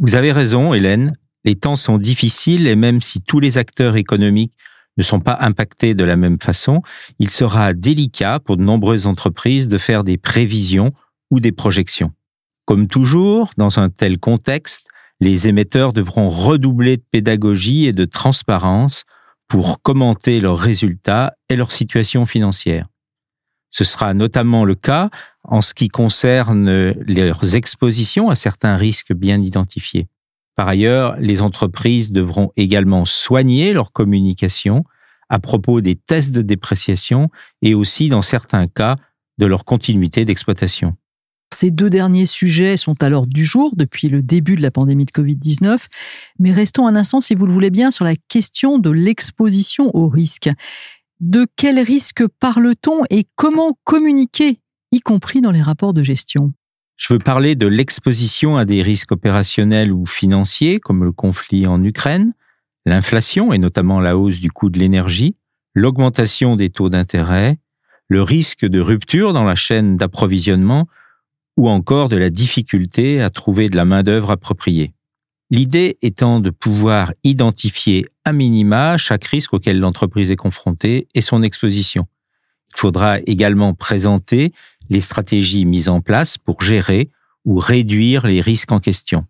Vous 0.00 0.16
avez 0.16 0.32
raison, 0.32 0.74
Hélène. 0.74 1.16
Les 1.44 1.54
temps 1.54 1.76
sont 1.76 1.98
difficiles 1.98 2.66
et 2.66 2.74
même 2.74 3.00
si 3.00 3.22
tous 3.22 3.38
les 3.38 3.58
acteurs 3.58 3.96
économiques 3.96 4.52
ne 4.96 5.02
sont 5.02 5.20
pas 5.20 5.38
impactés 5.40 5.94
de 5.94 6.04
la 6.04 6.16
même 6.16 6.38
façon, 6.40 6.82
il 7.18 7.30
sera 7.30 7.72
délicat 7.72 8.40
pour 8.40 8.56
de 8.56 8.62
nombreuses 8.62 9.06
entreprises 9.06 9.68
de 9.68 9.78
faire 9.78 10.04
des 10.04 10.18
prévisions 10.18 10.92
ou 11.30 11.38
des 11.38 11.52
projections. 11.52 12.12
Comme 12.66 12.88
toujours, 12.88 13.52
dans 13.56 13.78
un 13.78 13.88
tel 13.88 14.18
contexte, 14.18 14.88
les 15.20 15.48
émetteurs 15.48 15.92
devront 15.92 16.28
redoubler 16.28 16.96
de 16.96 17.04
pédagogie 17.10 17.86
et 17.86 17.92
de 17.92 18.04
transparence 18.04 19.04
pour 19.50 19.82
commenter 19.82 20.40
leurs 20.40 20.58
résultats 20.58 21.34
et 21.48 21.56
leur 21.56 21.72
situation 21.72 22.24
financière. 22.24 22.86
Ce 23.70 23.82
sera 23.82 24.14
notamment 24.14 24.64
le 24.64 24.76
cas 24.76 25.10
en 25.42 25.60
ce 25.60 25.74
qui 25.74 25.88
concerne 25.88 26.92
leurs 26.92 27.56
expositions 27.56 28.30
à 28.30 28.36
certains 28.36 28.76
risques 28.76 29.12
bien 29.12 29.42
identifiés. 29.42 30.06
Par 30.54 30.68
ailleurs, 30.68 31.16
les 31.18 31.42
entreprises 31.42 32.12
devront 32.12 32.52
également 32.56 33.04
soigner 33.04 33.72
leur 33.72 33.92
communication 33.92 34.84
à 35.28 35.40
propos 35.40 35.80
des 35.80 35.96
tests 35.96 36.32
de 36.32 36.42
dépréciation 36.42 37.28
et 37.60 37.74
aussi, 37.74 38.08
dans 38.08 38.22
certains 38.22 38.68
cas, 38.68 38.96
de 39.38 39.46
leur 39.46 39.64
continuité 39.64 40.24
d'exploitation. 40.24 40.94
Ces 41.52 41.70
deux 41.70 41.90
derniers 41.90 42.26
sujets 42.26 42.76
sont 42.76 43.02
à 43.02 43.10
l'ordre 43.10 43.32
du 43.32 43.44
jour 43.44 43.74
depuis 43.76 44.08
le 44.08 44.22
début 44.22 44.56
de 44.56 44.62
la 44.62 44.70
pandémie 44.70 45.04
de 45.04 45.10
Covid-19, 45.10 45.86
mais 46.38 46.52
restons 46.52 46.86
un 46.86 46.96
instant, 46.96 47.20
si 47.20 47.34
vous 47.34 47.46
le 47.46 47.52
voulez 47.52 47.70
bien, 47.70 47.90
sur 47.90 48.04
la 48.04 48.16
question 48.16 48.78
de 48.78 48.90
l'exposition 48.90 49.94
au 49.94 50.08
risque. 50.08 50.48
De 51.18 51.46
quel 51.56 51.78
risque 51.80 52.26
parle-t-on 52.40 53.04
et 53.10 53.26
comment 53.34 53.76
communiquer, 53.84 54.60
y 54.92 55.00
compris 55.00 55.40
dans 55.40 55.50
les 55.50 55.60
rapports 55.60 55.92
de 55.92 56.02
gestion? 56.02 56.52
Je 56.96 57.12
veux 57.12 57.18
parler 57.18 57.56
de 57.56 57.66
l'exposition 57.66 58.56
à 58.56 58.64
des 58.64 58.82
risques 58.82 59.12
opérationnels 59.12 59.92
ou 59.92 60.06
financiers, 60.06 60.80
comme 60.80 61.04
le 61.04 61.12
conflit 61.12 61.66
en 61.66 61.82
Ukraine, 61.82 62.32
l'inflation 62.86 63.52
et 63.52 63.58
notamment 63.58 64.00
la 64.00 64.16
hausse 64.16 64.38
du 64.38 64.50
coût 64.50 64.70
de 64.70 64.78
l'énergie, 64.78 65.34
l'augmentation 65.74 66.56
des 66.56 66.70
taux 66.70 66.88
d'intérêt, 66.88 67.58
le 68.08 68.22
risque 68.22 68.66
de 68.66 68.80
rupture 68.80 69.32
dans 69.32 69.44
la 69.44 69.54
chaîne 69.54 69.96
d'approvisionnement 69.96 70.88
ou 71.60 71.68
encore 71.68 72.08
de 72.08 72.16
la 72.16 72.30
difficulté 72.30 73.20
à 73.20 73.28
trouver 73.28 73.68
de 73.68 73.76
la 73.76 73.84
main-d'œuvre 73.84 74.30
appropriée. 74.30 74.94
L'idée 75.50 75.98
étant 76.00 76.40
de 76.40 76.48
pouvoir 76.48 77.12
identifier 77.22 78.06
à 78.24 78.32
minima 78.32 78.96
chaque 78.96 79.24
risque 79.24 79.52
auquel 79.52 79.78
l'entreprise 79.78 80.30
est 80.30 80.36
confrontée 80.36 81.06
et 81.14 81.20
son 81.20 81.42
exposition. 81.42 82.06
Il 82.74 82.80
faudra 82.80 83.18
également 83.26 83.74
présenter 83.74 84.54
les 84.88 85.02
stratégies 85.02 85.66
mises 85.66 85.90
en 85.90 86.00
place 86.00 86.38
pour 86.38 86.62
gérer 86.62 87.10
ou 87.44 87.58
réduire 87.58 88.26
les 88.26 88.40
risques 88.40 88.72
en 88.72 88.80
question. 88.80 89.26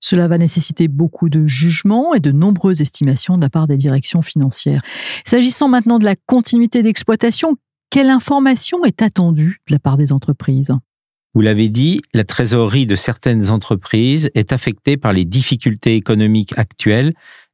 Cela 0.00 0.28
va 0.28 0.36
nécessiter 0.36 0.86
beaucoup 0.86 1.30
de 1.30 1.46
jugements 1.46 2.12
et 2.12 2.20
de 2.20 2.30
nombreuses 2.30 2.82
estimations 2.82 3.38
de 3.38 3.42
la 3.42 3.48
part 3.48 3.68
des 3.68 3.78
directions 3.78 4.20
financières. 4.20 4.82
S'agissant 5.24 5.68
maintenant 5.68 5.98
de 5.98 6.04
la 6.04 6.14
continuité 6.14 6.82
d'exploitation, 6.82 7.56
quelle 7.88 8.10
information 8.10 8.84
est 8.84 9.00
attendue 9.00 9.62
de 9.66 9.72
la 9.72 9.78
part 9.78 9.96
des 9.96 10.12
entreprises? 10.12 10.76
Vous 11.34 11.40
l'avez 11.40 11.68
dit, 11.68 12.00
la 12.12 12.22
trésorerie 12.22 12.86
de 12.86 12.94
certaines 12.94 13.50
entreprises 13.50 14.30
est 14.34 14.52
affectée 14.52 14.96
par 14.96 15.12
les 15.12 15.24
difficultés 15.24 15.96
économiques 15.96 16.56
actuelles 16.56 17.12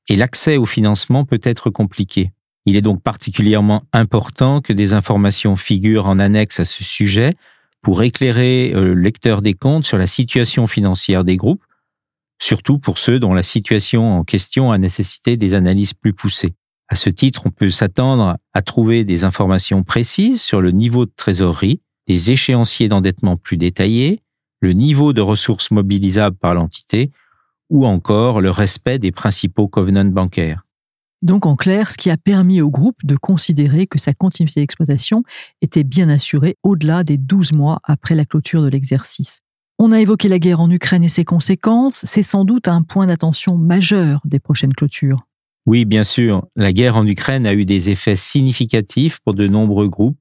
et 0.09 0.17
l'accès 0.17 0.59
au 0.59 0.67
financement 0.67 1.25
peut 1.25 1.41
être 1.43 1.71
compliqué. 1.71 2.31
Il 2.67 2.77
est 2.77 2.83
donc 2.83 3.03
particulièrement 3.03 3.85
important 3.95 4.61
que 4.61 4.75
des 4.75 4.93
informations 4.93 5.57
figurent 5.57 6.11
en 6.11 6.19
annexe 6.19 6.61
à 6.61 6.67
ce 6.67 6.85
sujet 6.85 7.35
pour 7.81 8.03
éclairer 8.03 8.73
euh, 8.75 8.85
le 8.85 8.95
lecteur 8.95 9.41
des 9.41 9.55
comptes 9.55 9.87
sur 9.87 9.97
la 9.97 10.07
situation 10.07 10.67
financière 10.67 11.25
des 11.25 11.37
groupes, 11.37 11.65
surtout 12.39 12.79
pour 12.79 12.99
ceux 12.99 13.19
dont 13.19 13.33
la 13.33 13.43
situation 13.43 14.19
en 14.19 14.25
question 14.25 14.73
a 14.73 14.79
nécessité 14.79 15.39
des 15.39 15.55
analyses 15.55 15.95
plus 15.95 16.13
poussées. 16.13 16.53
À 16.89 16.97
ce 16.97 17.09
titre, 17.09 17.43
on 17.47 17.51
peut 17.51 17.71
s'attendre 17.71 18.37
à 18.53 18.63
trouver 18.63 19.05
des 19.05 19.25
informations 19.25 19.85
précises 19.85 20.43
sur 20.43 20.61
le 20.61 20.71
niveau 20.71 21.07
de 21.07 21.13
trésorerie, 21.17 21.81
des 22.11 22.33
échéanciers 22.33 22.89
d'endettement 22.89 23.37
plus 23.37 23.57
détaillés, 23.57 24.21
le 24.59 24.73
niveau 24.73 25.13
de 25.13 25.21
ressources 25.21 25.71
mobilisables 25.71 26.37
par 26.37 26.55
l'entité 26.55 27.13
ou 27.69 27.87
encore 27.87 28.41
le 28.41 28.51
respect 28.51 28.99
des 28.99 29.13
principaux 29.13 29.69
covenants 29.69 30.05
bancaires. 30.05 30.67
Donc 31.23 31.47
en 31.47 31.55
clair, 31.55 31.89
ce 31.89 31.97
qui 31.97 32.11
a 32.11 32.17
permis 32.17 32.61
au 32.63 32.69
groupe 32.69 32.97
de 33.05 33.15
considérer 33.15 33.87
que 33.87 34.01
sa 34.01 34.13
continuité 34.13 34.59
d'exploitation 34.59 35.23
était 35.63 35.85
bien 35.85 36.09
assurée 36.09 36.57
au-delà 36.65 37.05
des 37.05 37.17
12 37.17 37.53
mois 37.53 37.79
après 37.85 38.17
la 38.17 38.25
clôture 38.25 38.63
de 38.65 38.69
l'exercice. 38.69 39.39
On 39.79 39.93
a 39.93 40.01
évoqué 40.01 40.27
la 40.27 40.41
guerre 40.41 40.59
en 40.59 40.69
Ukraine 40.69 41.05
et 41.05 41.09
ses 41.09 41.25
conséquences, 41.25 42.05
c'est 42.07 42.25
sans 42.25 42.45
doute 42.45 42.67
un 42.67 42.83
point 42.83 43.07
d'attention 43.07 43.57
majeur 43.57 44.21
des 44.25 44.41
prochaines 44.41 44.75
clôtures. 44.75 45.29
Oui, 45.65 45.85
bien 45.85 46.03
sûr, 46.03 46.45
la 46.57 46.73
guerre 46.73 46.97
en 46.97 47.07
Ukraine 47.07 47.47
a 47.47 47.55
eu 47.55 47.65
des 47.65 47.89
effets 47.89 48.17
significatifs 48.17 49.21
pour 49.21 49.35
de 49.35 49.47
nombreux 49.47 49.89
groupes 49.89 50.19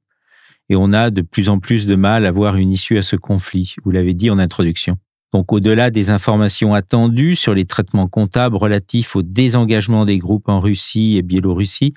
et 0.70 0.76
on 0.76 0.94
a 0.94 1.10
de 1.10 1.22
plus 1.22 1.50
en 1.50 1.60
plus 1.60 1.88
de 1.88 1.96
mal 1.96 2.26
à 2.26 2.32
voir 2.32 2.56
une 2.56 2.72
issue 2.72 2.98
à 2.98 3.02
ce 3.02 3.16
conflit, 3.16 3.76
vous 3.84 3.92
l'avez 3.92 4.14
dit 4.14 4.30
en 4.30 4.40
introduction. 4.40 4.98
Donc 5.34 5.52
au-delà 5.52 5.92
des 5.92 6.10
informations 6.10 6.74
attendues 6.74 7.36
sur 7.36 7.54
les 7.54 7.66
traitements 7.66 8.08
comptables 8.08 8.56
relatifs 8.56 9.16
au 9.16 9.22
désengagement 9.22 10.06
des 10.06 10.18
groupes 10.18 10.50
en 10.50 10.60
Russie 10.60 11.18
et 11.18 11.22
Biélorussie, 11.22 11.94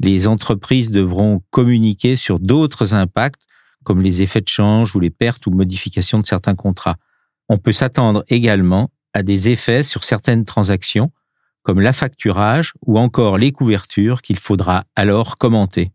les 0.00 0.28
entreprises 0.28 0.90
devront 0.90 1.42
communiquer 1.50 2.16
sur 2.16 2.38
d'autres 2.38 2.94
impacts 2.94 3.42
comme 3.84 4.02
les 4.02 4.22
effets 4.22 4.40
de 4.40 4.48
change 4.48 4.94
ou 4.94 5.00
les 5.00 5.10
pertes 5.10 5.46
ou 5.46 5.50
modifications 5.50 6.20
de 6.20 6.26
certains 6.26 6.54
contrats. 6.54 6.96
On 7.48 7.58
peut 7.58 7.72
s'attendre 7.72 8.24
également 8.28 8.90
à 9.14 9.22
des 9.22 9.48
effets 9.48 9.82
sur 9.82 10.04
certaines 10.04 10.44
transactions 10.44 11.10
comme 11.62 11.80
l'affacturage 11.80 12.74
ou 12.86 12.98
encore 12.98 13.38
les 13.38 13.52
couvertures 13.52 14.22
qu'il 14.22 14.38
faudra 14.38 14.84
alors 14.94 15.36
commenter. 15.36 15.90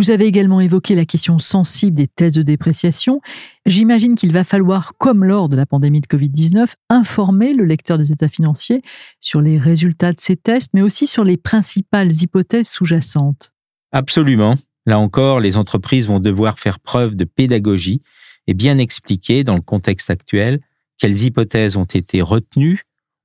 Vous 0.00 0.10
avez 0.10 0.24
également 0.24 0.62
évoqué 0.62 0.94
la 0.94 1.04
question 1.04 1.38
sensible 1.38 1.94
des 1.94 2.06
tests 2.06 2.34
de 2.34 2.40
dépréciation. 2.40 3.20
J'imagine 3.66 4.14
qu'il 4.14 4.32
va 4.32 4.44
falloir, 4.44 4.94
comme 4.96 5.24
lors 5.24 5.50
de 5.50 5.56
la 5.56 5.66
pandémie 5.66 6.00
de 6.00 6.06
Covid-19, 6.06 6.72
informer 6.88 7.52
le 7.52 7.66
lecteur 7.66 7.98
des 7.98 8.10
états 8.10 8.30
financiers 8.30 8.80
sur 9.20 9.42
les 9.42 9.58
résultats 9.58 10.14
de 10.14 10.18
ces 10.18 10.36
tests, 10.36 10.70
mais 10.72 10.80
aussi 10.80 11.06
sur 11.06 11.22
les 11.22 11.36
principales 11.36 12.10
hypothèses 12.14 12.70
sous-jacentes. 12.70 13.52
Absolument. 13.92 14.56
Là 14.86 14.98
encore, 14.98 15.38
les 15.38 15.58
entreprises 15.58 16.06
vont 16.06 16.18
devoir 16.18 16.58
faire 16.58 16.80
preuve 16.80 17.14
de 17.14 17.24
pédagogie 17.24 18.00
et 18.46 18.54
bien 18.54 18.78
expliquer, 18.78 19.44
dans 19.44 19.56
le 19.56 19.60
contexte 19.60 20.08
actuel, 20.08 20.60
quelles 20.96 21.24
hypothèses 21.24 21.76
ont 21.76 21.84
été 21.84 22.22
retenues, 22.22 22.84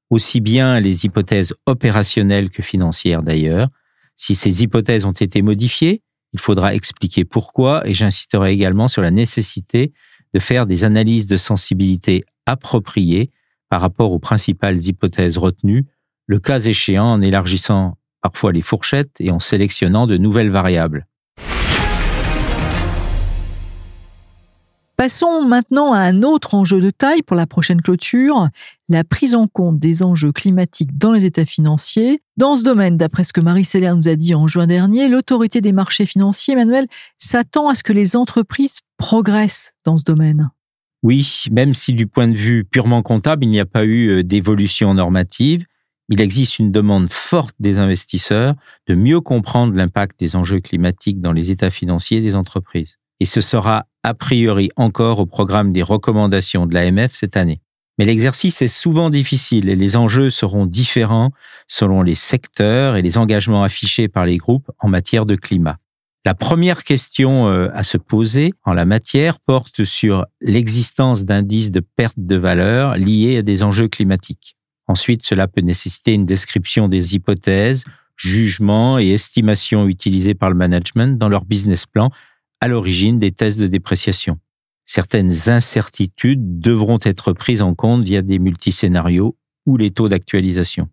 aussi 0.09 0.41
bien 0.41 0.81
les 0.81 1.05
hypothèses 1.05 1.53
opérationnelles 1.67 2.49
que 2.49 2.61
financières 2.61 3.21
d'ailleurs, 3.21 3.69
si 4.17 4.35
ces 4.35 4.61
hypothèses 4.61 5.05
ont 5.05 5.13
été 5.13 5.41
modifiées, 5.41 6.01
il 6.35 6.41
faudra 6.41 6.75
expliquer 6.75 7.23
pourquoi 7.23 7.87
et 7.87 7.93
j'insisterai 7.93 8.51
également 8.51 8.89
sur 8.89 9.01
la 9.01 9.09
nécessité 9.09 9.93
de 10.33 10.39
faire 10.39 10.65
des 10.65 10.83
analyses 10.83 11.27
de 11.27 11.37
sensibilité 11.37 12.25
appropriées 12.45 13.31
par 13.69 13.79
rapport 13.79 14.11
aux 14.11 14.19
principales 14.19 14.81
hypothèses 14.85 15.37
retenues, 15.37 15.85
le 16.27 16.39
cas 16.39 16.59
échéant 16.59 17.05
en 17.05 17.21
élargissant 17.21 17.97
parfois 18.21 18.51
les 18.51 18.61
fourchettes 18.61 19.15
et 19.21 19.31
en 19.31 19.39
sélectionnant 19.39 20.07
de 20.07 20.17
nouvelles 20.17 20.51
variables. 20.51 21.07
Passons 24.97 25.43
maintenant 25.43 25.91
à 25.91 25.99
un 25.99 26.23
autre 26.23 26.53
enjeu 26.53 26.79
de 26.79 26.89
taille 26.89 27.21
pour 27.21 27.35
la 27.35 27.45
prochaine 27.45 27.81
clôture, 27.81 28.47
la 28.87 29.03
prise 29.03 29.35
en 29.35 29.47
compte 29.47 29.77
des 29.77 30.03
enjeux 30.03 30.31
climatiques 30.31 30.97
dans 30.97 31.11
les 31.11 31.25
états 31.25 31.45
financiers. 31.45 32.21
Dans 32.37 32.55
ce 32.55 32.63
domaine, 32.63 32.95
d'après 32.95 33.25
ce 33.25 33.33
que 33.33 33.41
Marie 33.41 33.65
Seller 33.65 33.93
nous 33.95 34.07
a 34.07 34.15
dit 34.15 34.35
en 34.35 34.47
juin 34.47 34.67
dernier, 34.67 35.09
l'autorité 35.09 35.59
des 35.59 35.73
marchés 35.73 36.05
financiers, 36.05 36.53
Emmanuel, 36.53 36.87
s'attend 37.17 37.67
à 37.67 37.75
ce 37.75 37.83
que 37.83 37.91
les 37.91 38.15
entreprises 38.15 38.79
progressent 38.97 39.73
dans 39.83 39.97
ce 39.97 40.05
domaine. 40.05 40.49
Oui, 41.03 41.45
même 41.51 41.73
si 41.73 41.91
du 41.93 42.07
point 42.07 42.29
de 42.29 42.37
vue 42.37 42.63
purement 42.63 43.01
comptable, 43.01 43.43
il 43.43 43.49
n'y 43.49 43.59
a 43.59 43.65
pas 43.65 43.83
eu 43.83 44.09
euh, 44.09 44.23
d'évolution 44.23 44.93
normative, 44.93 45.65
il 46.09 46.21
existe 46.21 46.59
une 46.59 46.71
demande 46.71 47.11
forte 47.11 47.55
des 47.59 47.79
investisseurs 47.79 48.55
de 48.87 48.95
mieux 48.95 49.21
comprendre 49.21 49.75
l'impact 49.75 50.19
des 50.19 50.35
enjeux 50.35 50.61
climatiques 50.61 51.19
dans 51.19 51.31
les 51.31 51.51
états 51.51 51.69
financiers 51.71 52.21
des 52.21 52.35
entreprises. 52.35 52.97
Et 53.19 53.25
ce 53.25 53.41
sera 53.41 53.85
a 54.03 54.13
priori 54.13 54.69
encore 54.75 55.19
au 55.19 55.25
programme 55.25 55.71
des 55.71 55.83
recommandations 55.83 56.65
de 56.65 56.73
l'AMF 56.73 57.13
cette 57.13 57.37
année. 57.37 57.61
Mais 57.97 58.05
l'exercice 58.05 58.61
est 58.61 58.67
souvent 58.67 59.09
difficile 59.09 59.69
et 59.69 59.75
les 59.75 59.95
enjeux 59.95 60.29
seront 60.29 60.65
différents 60.65 61.31
selon 61.67 62.01
les 62.01 62.15
secteurs 62.15 62.97
et 62.97 63.01
les 63.01 63.17
engagements 63.17 63.63
affichés 63.63 64.07
par 64.07 64.25
les 64.25 64.37
groupes 64.37 64.69
en 64.79 64.89
matière 64.89 65.25
de 65.25 65.35
climat. 65.35 65.77
La 66.25 66.33
première 66.33 66.83
question 66.83 67.47
euh, 67.47 67.69
à 67.73 67.83
se 67.83 67.97
poser 67.97 68.51
en 68.63 68.73
la 68.73 68.85
matière 68.85 69.39
porte 69.39 69.83
sur 69.83 70.25
l'existence 70.41 71.23
d'indices 71.23 71.71
de 71.71 71.81
perte 71.81 72.19
de 72.19 72.35
valeur 72.35 72.97
liés 72.97 73.37
à 73.37 73.41
des 73.43 73.63
enjeux 73.63 73.87
climatiques. 73.87 74.57
Ensuite, 74.87 75.23
cela 75.23 75.47
peut 75.47 75.61
nécessiter 75.61 76.13
une 76.13 76.25
description 76.25 76.87
des 76.87 77.15
hypothèses, 77.15 77.83
jugements 78.17 78.97
et 78.97 79.09
estimations 79.09 79.87
utilisés 79.87 80.33
par 80.33 80.49
le 80.49 80.55
management 80.55 81.17
dans 81.17 81.29
leur 81.29 81.45
business 81.45 81.85
plan 81.85 82.09
à 82.61 82.67
l'origine 82.67 83.17
des 83.17 83.31
tests 83.31 83.59
de 83.59 83.67
dépréciation. 83.67 84.39
Certaines 84.85 85.49
incertitudes 85.49 86.59
devront 86.59 86.99
être 87.01 87.33
prises 87.33 87.61
en 87.61 87.73
compte 87.73 88.03
via 88.03 88.21
des 88.21 88.39
multiscénarios 88.39 89.35
ou 89.65 89.77
les 89.77 89.91
taux 89.91 90.09
d'actualisation. 90.09 90.89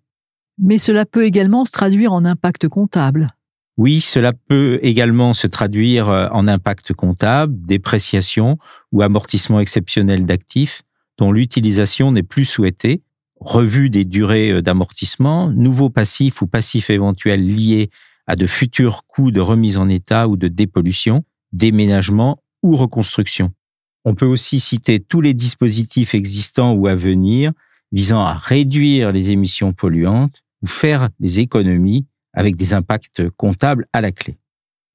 Mais 0.58 0.78
cela 0.78 1.04
peut 1.04 1.24
également 1.24 1.64
se 1.64 1.72
traduire 1.72 2.12
en 2.12 2.24
impact 2.24 2.68
comptable. 2.68 3.34
Oui, 3.78 4.00
cela 4.00 4.32
peut 4.32 4.78
également 4.82 5.32
se 5.34 5.46
traduire 5.46 6.08
euh, 6.10 6.28
en 6.30 6.46
impact 6.46 6.92
comptable, 6.92 7.54
dépréciation 7.66 8.58
ou 8.92 9.02
amortissement 9.02 9.60
exceptionnel 9.60 10.26
d'actifs 10.26 10.82
dont 11.18 11.32
l'utilisation 11.32 12.12
n'est 12.12 12.22
plus 12.22 12.44
souhaitée, 12.44 13.02
revue 13.40 13.90
des 13.90 14.04
durées 14.04 14.50
euh, 14.52 14.62
d'amortissement, 14.62 15.48
nouveaux 15.48 15.90
passifs 15.90 16.42
ou 16.42 16.46
passifs 16.46 16.90
éventuels 16.90 17.46
liés 17.46 17.90
à 18.26 18.36
de 18.36 18.46
futurs 18.46 19.04
coûts 19.06 19.30
de 19.30 19.40
remise 19.40 19.78
en 19.78 19.88
état 19.88 20.28
ou 20.28 20.36
de 20.36 20.48
dépollution, 20.48 21.24
déménagement 21.52 22.42
ou 22.62 22.76
reconstruction. 22.76 23.52
On 24.04 24.14
peut 24.14 24.26
aussi 24.26 24.60
citer 24.60 25.00
tous 25.00 25.20
les 25.20 25.34
dispositifs 25.34 26.14
existants 26.14 26.72
ou 26.72 26.86
à 26.86 26.94
venir 26.94 27.52
visant 27.92 28.24
à 28.24 28.34
réduire 28.34 29.12
les 29.12 29.30
émissions 29.30 29.72
polluantes 29.72 30.42
ou 30.62 30.66
faire 30.66 31.08
des 31.20 31.40
économies 31.40 32.06
avec 32.32 32.56
des 32.56 32.72
impacts 32.72 33.28
comptables 33.30 33.86
à 33.92 34.00
la 34.00 34.12
clé. 34.12 34.38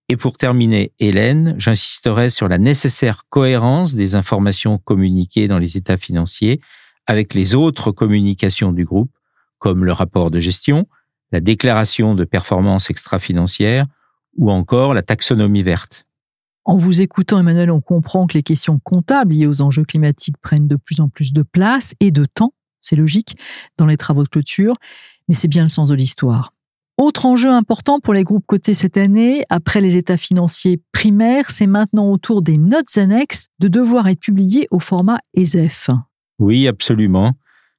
Et 0.10 0.18
pour 0.18 0.38
terminer, 0.38 0.94
Hélène, 1.00 1.56
j'insisterai 1.58 2.30
sur 2.30 2.48
la 2.48 2.58
nécessaire 2.58 3.24
cohérence 3.30 3.94
des 3.94 4.16
informations 4.16 4.78
communiquées 4.78 5.48
dans 5.48 5.60
les 5.60 5.78
états 5.78 5.98
financiers 5.98 6.62
avec 7.06 7.34
les 7.34 7.56
autres 7.56 7.92
communications 7.92 8.72
du 8.72 8.86
groupe, 8.86 9.12
comme 9.60 9.86
le 9.86 9.92
rapport 9.92 10.32
de 10.32 10.40
gestion, 10.40 10.88
la 11.32 11.42
déclaration 11.42 12.16
de 12.16 12.24
performance 12.24 12.90
extra-financière 12.90 13.86
ou 14.38 14.50
encore 14.50 14.94
la 14.94 15.02
taxonomie 15.02 15.64
verte. 15.64 16.07
En 16.68 16.76
vous 16.76 17.02
écoutant, 17.02 17.40
Emmanuel, 17.40 17.72
on 17.72 17.80
comprend 17.80 18.28
que 18.28 18.34
les 18.34 18.44
questions 18.44 18.78
comptables 18.78 19.34
liées 19.34 19.48
aux 19.48 19.62
enjeux 19.62 19.86
climatiques 19.86 20.36
prennent 20.42 20.68
de 20.68 20.76
plus 20.76 21.00
en 21.00 21.08
plus 21.08 21.32
de 21.32 21.42
place 21.42 21.94
et 22.02 22.12
de 22.12 22.26
temps, 22.26 22.54
c'est 22.82 22.98
logique, 22.98 23.38
dans 23.78 23.86
les 23.86 23.96
travaux 23.96 24.24
de 24.24 24.28
clôture, 24.28 24.76
mais 25.30 25.34
c'est 25.34 25.48
bien 25.48 25.64
le 25.64 25.70
sens 25.70 25.88
de 25.88 25.96
l'histoire. 25.96 26.52
Autre 26.98 27.26
enjeu 27.26 27.50
important 27.50 28.02
pour 28.02 28.14
les 28.14 28.26
groupes 28.26 28.44
cotés 28.46 28.74
cette 28.74 28.98
année, 28.98 29.46
après 29.50 29.80
les 29.80 29.96
états 29.96 30.18
financiers 30.18 30.82
primaires, 30.92 31.52
c'est 31.52 31.68
maintenant 31.68 32.12
au 32.12 32.18
tour 32.18 32.42
des 32.42 32.58
notes 32.58 32.98
annexes 32.98 33.48
de 33.60 33.70
devoir 33.70 34.10
être 34.10 34.20
publiées 34.20 34.68
au 34.70 34.80
format 34.80 35.20
ESEF. 35.36 35.90
Oui, 36.38 36.68
absolument. 36.68 37.32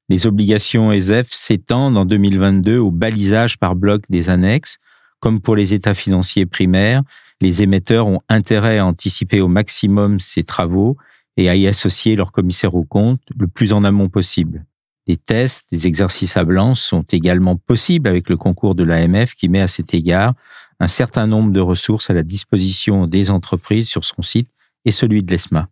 Les 0.08 0.26
obligations 0.26 0.92
ESEF 0.92 1.30
s'étendent 1.30 1.98
en 1.98 2.06
2022 2.06 2.78
au 2.78 2.90
balisage 2.90 3.58
par 3.58 3.76
bloc 3.76 4.04
des 4.08 4.30
annexes. 4.30 4.78
Comme 5.20 5.42
pour 5.42 5.56
les 5.56 5.74
états 5.74 5.94
financiers 5.94 6.46
primaires, 6.46 7.02
les 7.40 7.62
émetteurs 7.62 8.06
ont 8.06 8.20
intérêt 8.28 8.78
à 8.78 8.86
anticiper 8.86 9.40
au 9.40 9.48
maximum 9.48 10.20
ces 10.20 10.42
travaux 10.42 10.96
et 11.36 11.48
à 11.48 11.54
y 11.54 11.66
associer 11.66 12.16
leur 12.16 12.32
commissaire 12.32 12.74
au 12.74 12.84
compte 12.84 13.20
le 13.36 13.46
plus 13.46 13.72
en 13.72 13.84
amont 13.84 14.08
possible. 14.08 14.64
Des 15.06 15.16
tests, 15.16 15.70
des 15.70 15.86
exercices 15.86 16.36
à 16.36 16.44
blanc 16.44 16.74
sont 16.74 17.02
également 17.02 17.56
possibles 17.56 18.08
avec 18.08 18.28
le 18.28 18.36
concours 18.36 18.74
de 18.74 18.84
l'AMF 18.84 19.34
qui 19.34 19.48
met 19.48 19.60
à 19.60 19.68
cet 19.68 19.94
égard 19.94 20.34
un 20.80 20.88
certain 20.88 21.26
nombre 21.26 21.50
de 21.50 21.60
ressources 21.60 22.10
à 22.10 22.14
la 22.14 22.22
disposition 22.22 23.06
des 23.06 23.30
entreprises 23.30 23.88
sur 23.88 24.04
son 24.04 24.22
site 24.22 24.50
et 24.84 24.90
celui 24.90 25.22
de 25.22 25.30
l'ESMA. 25.30 25.68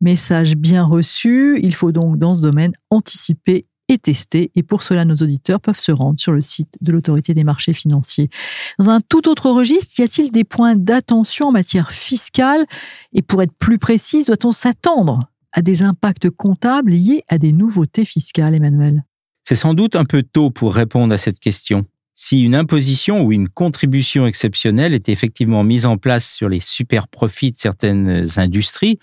Message 0.00 0.56
bien 0.56 0.82
reçu, 0.82 1.60
il 1.62 1.74
faut 1.74 1.92
donc 1.92 2.18
dans 2.18 2.34
ce 2.34 2.40
domaine 2.40 2.72
anticiper 2.88 3.66
et. 3.90 4.50
Et 4.54 4.62
pour 4.62 4.82
cela, 4.82 5.04
nos 5.04 5.16
auditeurs 5.16 5.60
peuvent 5.60 5.78
se 5.78 5.92
rendre 5.92 6.18
sur 6.18 6.32
le 6.32 6.40
site 6.40 6.78
de 6.80 6.92
l'autorité 6.92 7.34
des 7.34 7.44
marchés 7.44 7.72
financiers. 7.72 8.30
Dans 8.78 8.90
un 8.90 9.00
tout 9.00 9.28
autre 9.28 9.50
registre, 9.50 9.98
y 9.98 10.02
a-t-il 10.02 10.30
des 10.30 10.44
points 10.44 10.76
d'attention 10.76 11.48
en 11.48 11.52
matière 11.52 11.90
fiscale? 11.90 12.66
Et 13.12 13.22
pour 13.22 13.42
être 13.42 13.54
plus 13.58 13.78
précis, 13.78 14.24
doit-on 14.24 14.52
s'attendre 14.52 15.28
à 15.52 15.62
des 15.62 15.82
impacts 15.82 16.30
comptables 16.30 16.92
liés 16.92 17.24
à 17.28 17.38
des 17.38 17.52
nouveautés 17.52 18.04
fiscales, 18.04 18.54
Emmanuel? 18.54 19.04
C'est 19.42 19.56
sans 19.56 19.74
doute 19.74 19.96
un 19.96 20.04
peu 20.04 20.22
tôt 20.22 20.50
pour 20.50 20.74
répondre 20.74 21.12
à 21.12 21.18
cette 21.18 21.40
question. 21.40 21.86
Si 22.14 22.42
une 22.42 22.54
imposition 22.54 23.22
ou 23.22 23.32
une 23.32 23.48
contribution 23.48 24.26
exceptionnelle 24.26 24.94
est 24.94 25.08
effectivement 25.08 25.64
mise 25.64 25.86
en 25.86 25.96
place 25.96 26.30
sur 26.30 26.48
les 26.48 26.60
super 26.60 27.08
profits 27.08 27.52
de 27.52 27.56
certaines 27.56 28.26
industries, 28.36 28.98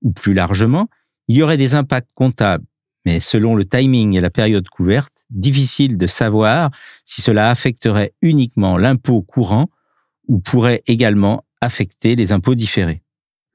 ou 0.00 0.12
plus 0.12 0.32
largement, 0.32 0.88
il 1.28 1.36
y 1.36 1.42
aurait 1.42 1.56
des 1.56 1.74
impacts 1.74 2.10
comptables. 2.14 2.64
Mais 3.04 3.20
selon 3.20 3.56
le 3.56 3.64
timing 3.64 4.16
et 4.16 4.20
la 4.20 4.30
période 4.30 4.68
couverte, 4.68 5.24
difficile 5.30 5.96
de 5.96 6.06
savoir 6.06 6.70
si 7.04 7.20
cela 7.20 7.50
affecterait 7.50 8.12
uniquement 8.22 8.76
l'impôt 8.76 9.22
courant 9.22 9.70
ou 10.28 10.38
pourrait 10.38 10.82
également 10.86 11.44
affecter 11.60 12.14
les 12.16 12.32
impôts 12.32 12.54
différés. 12.54 13.02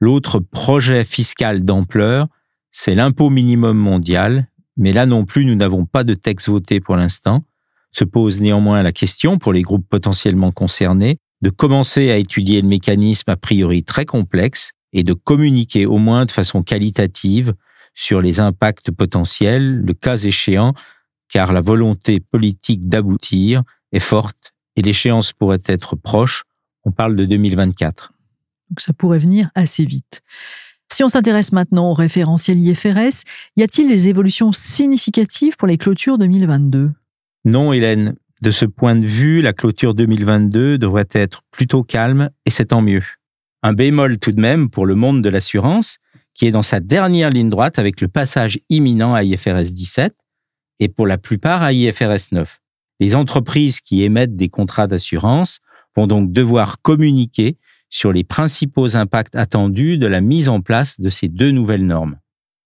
L'autre 0.00 0.38
projet 0.38 1.04
fiscal 1.04 1.64
d'ampleur, 1.64 2.28
c'est 2.70 2.94
l'impôt 2.94 3.30
minimum 3.30 3.76
mondial, 3.76 4.48
mais 4.76 4.92
là 4.92 5.06
non 5.06 5.24
plus 5.24 5.44
nous 5.44 5.56
n'avons 5.56 5.86
pas 5.86 6.04
de 6.04 6.14
texte 6.14 6.48
voté 6.48 6.80
pour 6.80 6.96
l'instant. 6.96 7.44
Se 7.90 8.04
pose 8.04 8.40
néanmoins 8.40 8.82
la 8.82 8.92
question 8.92 9.38
pour 9.38 9.52
les 9.52 9.62
groupes 9.62 9.88
potentiellement 9.88 10.52
concernés 10.52 11.18
de 11.40 11.50
commencer 11.50 12.10
à 12.10 12.16
étudier 12.16 12.60
le 12.60 12.68
mécanisme 12.68 13.30
a 13.30 13.36
priori 13.36 13.82
très 13.82 14.04
complexe 14.04 14.72
et 14.92 15.04
de 15.04 15.12
communiquer 15.12 15.86
au 15.86 15.98
moins 15.98 16.24
de 16.24 16.30
façon 16.30 16.62
qualitative 16.62 17.54
sur 17.98 18.22
les 18.22 18.38
impacts 18.38 18.92
potentiels, 18.92 19.80
le 19.80 19.92
cas 19.92 20.16
échéant, 20.16 20.72
car 21.28 21.52
la 21.52 21.60
volonté 21.60 22.20
politique 22.20 22.86
d'aboutir 22.86 23.64
est 23.90 23.98
forte 23.98 24.54
et 24.76 24.82
l'échéance 24.82 25.32
pourrait 25.32 25.58
être 25.66 25.96
proche. 25.96 26.44
On 26.84 26.92
parle 26.92 27.16
de 27.16 27.24
2024. 27.24 28.12
Donc 28.70 28.80
ça 28.80 28.92
pourrait 28.92 29.18
venir 29.18 29.50
assez 29.56 29.84
vite. 29.84 30.22
Si 30.92 31.02
on 31.02 31.08
s'intéresse 31.08 31.50
maintenant 31.50 31.90
au 31.90 31.92
référentiel 31.92 32.58
IFRS, 32.58 33.24
y 33.56 33.64
a-t-il 33.64 33.88
des 33.88 34.06
évolutions 34.06 34.52
significatives 34.52 35.56
pour 35.56 35.66
les 35.66 35.76
clôtures 35.76 36.18
2022 36.18 36.92
Non, 37.46 37.72
Hélène. 37.72 38.14
De 38.42 38.52
ce 38.52 38.64
point 38.64 38.94
de 38.94 39.06
vue, 39.06 39.42
la 39.42 39.52
clôture 39.52 39.94
2022 39.94 40.78
devrait 40.78 41.08
être 41.10 41.42
plutôt 41.50 41.82
calme 41.82 42.30
et 42.46 42.50
c'est 42.50 42.66
tant 42.66 42.80
mieux. 42.80 43.02
Un 43.64 43.72
bémol 43.72 44.18
tout 44.18 44.30
de 44.30 44.40
même 44.40 44.70
pour 44.70 44.86
le 44.86 44.94
monde 44.94 45.20
de 45.20 45.28
l'assurance, 45.28 45.98
qui 46.38 46.46
est 46.46 46.52
dans 46.52 46.62
sa 46.62 46.78
dernière 46.78 47.30
ligne 47.30 47.50
droite 47.50 47.80
avec 47.80 48.00
le 48.00 48.06
passage 48.06 48.60
imminent 48.68 49.12
à 49.12 49.24
IFRS 49.24 49.72
17 49.72 50.14
et 50.78 50.88
pour 50.88 51.08
la 51.08 51.18
plupart 51.18 51.64
à 51.64 51.72
IFRS 51.72 52.30
9. 52.30 52.60
Les 53.00 53.16
entreprises 53.16 53.80
qui 53.80 54.04
émettent 54.04 54.36
des 54.36 54.48
contrats 54.48 54.86
d'assurance 54.86 55.58
vont 55.96 56.06
donc 56.06 56.32
devoir 56.32 56.80
communiquer 56.80 57.58
sur 57.90 58.12
les 58.12 58.22
principaux 58.22 58.94
impacts 58.94 59.34
attendus 59.34 59.98
de 59.98 60.06
la 60.06 60.20
mise 60.20 60.48
en 60.48 60.60
place 60.60 61.00
de 61.00 61.08
ces 61.08 61.26
deux 61.26 61.50
nouvelles 61.50 61.86
normes. 61.86 62.20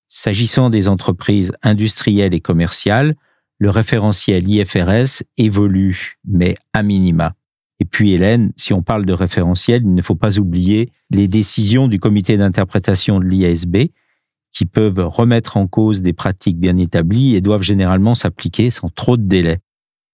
S'agissant 0.07 0.69
des 0.69 0.89
entreprises 0.89 1.53
industrielles 1.63 2.35
et 2.35 2.41
commerciales, 2.41 3.15
le 3.57 3.71
référentiel 3.71 4.47
IFRS 4.51 5.23
évolue, 5.39 6.19
mais 6.27 6.57
à 6.75 6.83
minima. 6.83 7.35
Et 7.83 7.85
puis 7.85 8.13
Hélène, 8.13 8.53
si 8.55 8.73
on 8.73 8.81
parle 8.81 9.05
de 9.05 9.13
référentiel, 9.13 9.83
il 9.85 9.93
ne 9.93 10.03
faut 10.03 10.15
pas 10.15 10.39
oublier 10.39 10.93
les 11.11 11.27
décisions 11.27 11.89
du 11.89 11.99
comité 11.99 12.37
d'interprétation 12.37 13.19
de 13.19 13.25
l'IASB 13.25 13.89
qui 14.53 14.67
peuvent 14.67 15.05
remettre 15.05 15.57
en 15.57 15.67
cause 15.67 16.01
des 16.01 16.13
pratiques 16.13 16.61
bien 16.61 16.77
établies 16.77 17.35
et 17.35 17.41
doivent 17.41 17.65
généralement 17.65 18.15
s'appliquer 18.15 18.71
sans 18.71 18.89
trop 18.89 19.17
de 19.17 19.25
délai. 19.25 19.59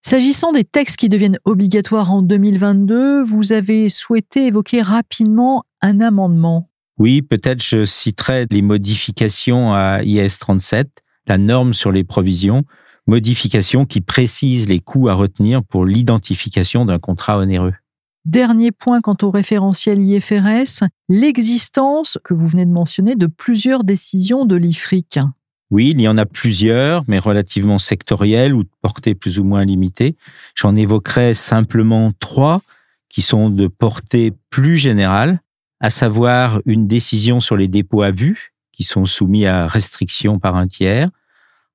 S'agissant 0.00 0.52
des 0.52 0.64
textes 0.64 0.96
qui 0.96 1.10
deviennent 1.10 1.36
obligatoires 1.44 2.10
en 2.10 2.22
2022, 2.22 3.22
vous 3.22 3.52
avez 3.52 3.90
souhaité 3.90 4.46
évoquer 4.46 4.80
rapidement 4.80 5.64
un 5.82 6.00
amendement. 6.00 6.70
Oui, 6.98 7.20
peut-être 7.20 7.62
je 7.62 7.84
citerai 7.84 8.46
les 8.50 8.62
modifications 8.62 9.74
à 9.74 10.02
IS 10.04 10.38
37, 10.38 11.02
la 11.26 11.36
norme 11.36 11.74
sur 11.74 11.92
les 11.92 12.02
provisions, 12.04 12.64
modification 13.08 13.86
qui 13.86 14.00
précise 14.00 14.68
les 14.68 14.78
coûts 14.78 15.08
à 15.08 15.14
retenir 15.14 15.64
pour 15.64 15.84
l'identification 15.84 16.84
d'un 16.84 16.98
contrat 17.00 17.38
onéreux. 17.38 17.74
Dernier 18.24 18.70
point 18.70 19.00
quant 19.00 19.16
au 19.22 19.30
référentiel 19.30 20.00
IFRS, 20.00 20.84
l'existence, 21.08 22.18
que 22.22 22.34
vous 22.34 22.46
venez 22.46 22.66
de 22.66 22.70
mentionner, 22.70 23.16
de 23.16 23.26
plusieurs 23.26 23.82
décisions 23.82 24.44
de 24.44 24.54
l'IFRIC. 24.54 25.18
Oui, 25.70 25.90
il 25.90 26.00
y 26.00 26.08
en 26.08 26.18
a 26.18 26.26
plusieurs, 26.26 27.04
mais 27.08 27.18
relativement 27.18 27.78
sectorielles 27.78 28.54
ou 28.54 28.64
de 28.64 28.68
portée 28.82 29.14
plus 29.14 29.38
ou 29.38 29.44
moins 29.44 29.64
limitée. 29.64 30.16
J'en 30.54 30.76
évoquerai 30.76 31.34
simplement 31.34 32.12
trois 32.20 32.62
qui 33.08 33.22
sont 33.22 33.48
de 33.48 33.66
portée 33.66 34.34
plus 34.50 34.76
générale, 34.76 35.40
à 35.80 35.88
savoir 35.88 36.60
une 36.66 36.86
décision 36.86 37.40
sur 37.40 37.56
les 37.56 37.68
dépôts 37.68 38.02
à 38.02 38.10
vue, 38.10 38.52
qui 38.72 38.84
sont 38.84 39.06
soumis 39.06 39.46
à 39.46 39.66
restriction 39.66 40.38
par 40.38 40.56
un 40.56 40.66
tiers, 40.66 41.10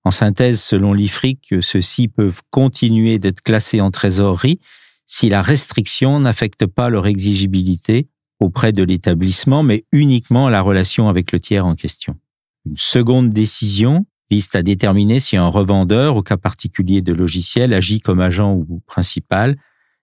en 0.05 0.11
synthèse, 0.11 0.61
selon 0.61 0.93
l'IFRIC, 0.93 1.55
ceux-ci 1.61 2.07
peuvent 2.07 2.41
continuer 2.49 3.19
d'être 3.19 3.41
classés 3.41 3.81
en 3.81 3.91
trésorerie 3.91 4.59
si 5.05 5.29
la 5.29 5.41
restriction 5.41 6.19
n'affecte 6.19 6.65
pas 6.65 6.89
leur 6.89 7.07
exigibilité 7.07 8.07
auprès 8.39 8.73
de 8.73 8.83
l'établissement, 8.83 9.63
mais 9.63 9.85
uniquement 9.91 10.49
la 10.49 10.61
relation 10.61 11.07
avec 11.07 11.31
le 11.31 11.39
tiers 11.39 11.65
en 11.65 11.75
question. 11.75 12.17
Une 12.65 12.77
seconde 12.77 13.29
décision 13.29 14.05
vise 14.29 14.49
à 14.53 14.63
déterminer 14.63 15.19
si 15.19 15.37
un 15.37 15.47
revendeur, 15.47 16.15
au 16.15 16.23
cas 16.23 16.37
particulier 16.37 17.01
de 17.01 17.13
logiciel, 17.13 17.73
agit 17.73 17.99
comme 17.99 18.19
agent 18.19 18.53
ou 18.53 18.81
principal. 18.85 19.57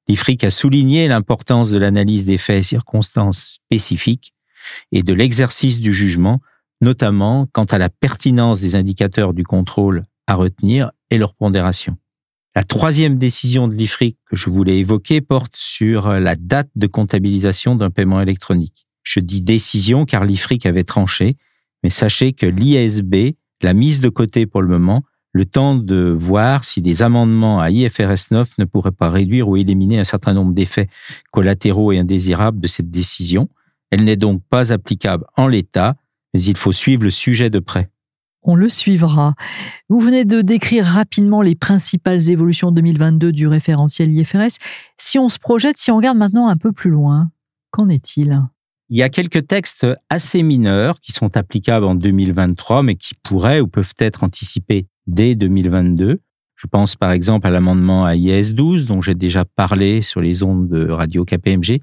L'IFRIC 0.09 0.45
a 0.45 0.51
souligné 0.51 1.09
l'importance 1.09 1.71
de 1.71 1.79
l'analyse 1.79 2.25
des 2.25 2.39
faits 2.39 2.61
et 2.61 2.63
circonstances 2.63 3.61
spécifiques 3.65 4.35
et 4.93 5.03
de 5.03 5.13
l'exercice 5.13 5.81
du 5.81 5.93
jugement 5.93 6.41
notamment 6.81 7.47
quant 7.53 7.65
à 7.65 7.79
la 7.79 7.89
pertinence 7.89 8.61
des 8.61 8.77
indicateurs 8.77 9.35
du 9.35 9.45
contrôle 9.45 10.05
à 10.27 10.35
retenir 10.35 10.91
et 11.11 11.19
leur 11.19 11.35
pondération. 11.35 11.97
La 12.57 12.65
troisième 12.65 13.17
décision 13.17 13.69
de 13.69 13.75
l'IFRIC 13.75 14.19
que 14.29 14.37
je 14.37 14.51
voulais 14.51 14.79
évoquer 14.79 15.21
porte 15.21 15.55
sur 15.57 16.09
la 16.09 16.35
date 16.35 16.71
de 16.75 16.87
comptabilisation 16.87 17.77
d'un 17.77 17.91
paiement 17.91 18.21
électronique. 18.21 18.89
Je 19.03 19.21
dis 19.21 19.41
décision 19.41 20.05
car 20.05 20.25
l'IFRIC 20.25 20.67
avait 20.67 20.85
tranché, 20.85 21.37
mais 21.83 21.91
sachez 21.91 22.33
que 22.33 22.47
l'ISB 22.47 23.37
l'a 23.63 23.75
mise 23.75 24.01
de 24.01 24.09
côté 24.09 24.47
pour 24.47 24.63
le 24.63 24.69
moment, 24.69 25.05
le 25.33 25.45
temps 25.45 25.77
de 25.77 26.13
voir 26.17 26.65
si 26.65 26.83
des 26.83 27.03
amendements 27.03 27.61
à 27.61 27.71
IFRS 27.71 28.33
9 28.33 28.59
ne 28.59 28.65
pourraient 28.65 28.91
pas 28.91 29.11
réduire 29.11 29.49
ou 29.49 29.57
éliminer 29.57 30.01
un 30.01 30.05
certain 30.05 30.35
nombre 30.35 30.53
d'effets 30.53 30.89
collatéraux 31.31 31.93
et 31.93 31.99
indésirables 31.99 32.59
de 32.59 32.67
cette 32.67 32.91
décision. 32.91 33.49
Elle 33.91 34.05
n'est 34.05 34.17
donc 34.17 34.43
pas 34.51 34.73
applicable 34.73 35.25
en 35.37 35.47
l'état, 35.47 35.97
mais 36.35 36.43
il 36.43 36.57
faut 36.57 36.73
suivre 36.73 37.05
le 37.05 37.11
sujet 37.11 37.51
de 37.51 37.59
près. 37.59 37.91
On 38.43 38.55
le 38.55 38.69
suivra. 38.69 39.35
Vous 39.89 40.01
venez 40.01 40.25
de 40.25 40.41
décrire 40.41 40.87
rapidement 40.87 41.43
les 41.43 41.55
principales 41.55 42.31
évolutions 42.31 42.73
2022 42.73 43.33
du 43.33 43.47
référentiel 43.47 44.11
IFRS. 44.13 44.57
Si 44.97 45.19
on 45.19 45.29
se 45.29 45.39
projette, 45.39 45.77
si 45.77 45.91
on 45.91 45.97
regarde 45.97 46.17
maintenant 46.17 46.49
un 46.49 46.57
peu 46.57 46.73
plus 46.73 46.91
loin, 46.91 47.31
Qu'en 47.71 47.89
est-il? 47.89 48.43
Il 48.89 48.99
y 48.99 49.03
a 49.03 49.09
quelques 49.09 49.47
textes 49.47 49.87
assez 50.09 50.43
mineurs 50.43 50.99
qui 51.01 51.13
sont 51.13 51.37
applicables 51.37 51.87
en 51.87 51.95
2023, 51.95 52.83
mais 52.83 52.97
qui 52.97 53.15
pourraient 53.15 53.61
ou 53.61 53.69
peuvent 53.69 53.95
être 53.99 54.25
anticipés 54.25 54.87
dès 55.07 55.37
2022. 55.37 56.21
Je 56.57 56.67
pense 56.67 56.97
par 56.97 57.13
exemple 57.13 57.47
à 57.47 57.51
l'amendement 57.51 58.05
à 58.05 58.17
IS 58.17 58.53
12 58.53 58.87
dont 58.87 59.01
j'ai 59.01 59.15
déjà 59.15 59.45
parlé 59.45 60.03
sur 60.03 60.21
les 60.21 60.43
ondes 60.43 60.69
de 60.69 60.91
radio 60.91 61.25
KPMG 61.25 61.81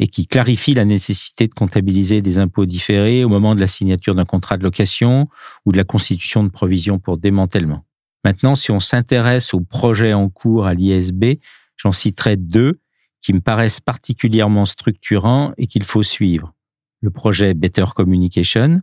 et 0.00 0.08
qui 0.08 0.26
clarifie 0.26 0.72
la 0.72 0.86
nécessité 0.86 1.46
de 1.46 1.52
comptabiliser 1.52 2.22
des 2.22 2.38
impôts 2.38 2.64
différés 2.64 3.22
au 3.22 3.28
moment 3.28 3.54
de 3.54 3.60
la 3.60 3.66
signature 3.66 4.14
d'un 4.14 4.24
contrat 4.24 4.56
de 4.56 4.64
location 4.64 5.28
ou 5.66 5.72
de 5.72 5.76
la 5.76 5.84
constitution 5.84 6.42
de 6.42 6.48
provisions 6.48 6.98
pour 6.98 7.18
démantèlement. 7.18 7.84
Maintenant, 8.24 8.54
si 8.54 8.70
on 8.70 8.80
s'intéresse 8.80 9.52
aux 9.52 9.60
projets 9.60 10.14
en 10.14 10.30
cours 10.30 10.66
à 10.66 10.72
l'ISB, 10.72 11.38
j'en 11.76 11.92
citerai 11.92 12.38
deux 12.38 12.80
qui 13.20 13.34
me 13.34 13.40
paraissent 13.40 13.80
particulièrement 13.80 14.64
structurants 14.64 15.52
et 15.58 15.66
qu'il 15.66 15.84
faut 15.84 16.02
suivre. 16.02 16.54
Le 17.02 17.10
projet 17.10 17.52
Better 17.52 17.84
Communication 17.94 18.80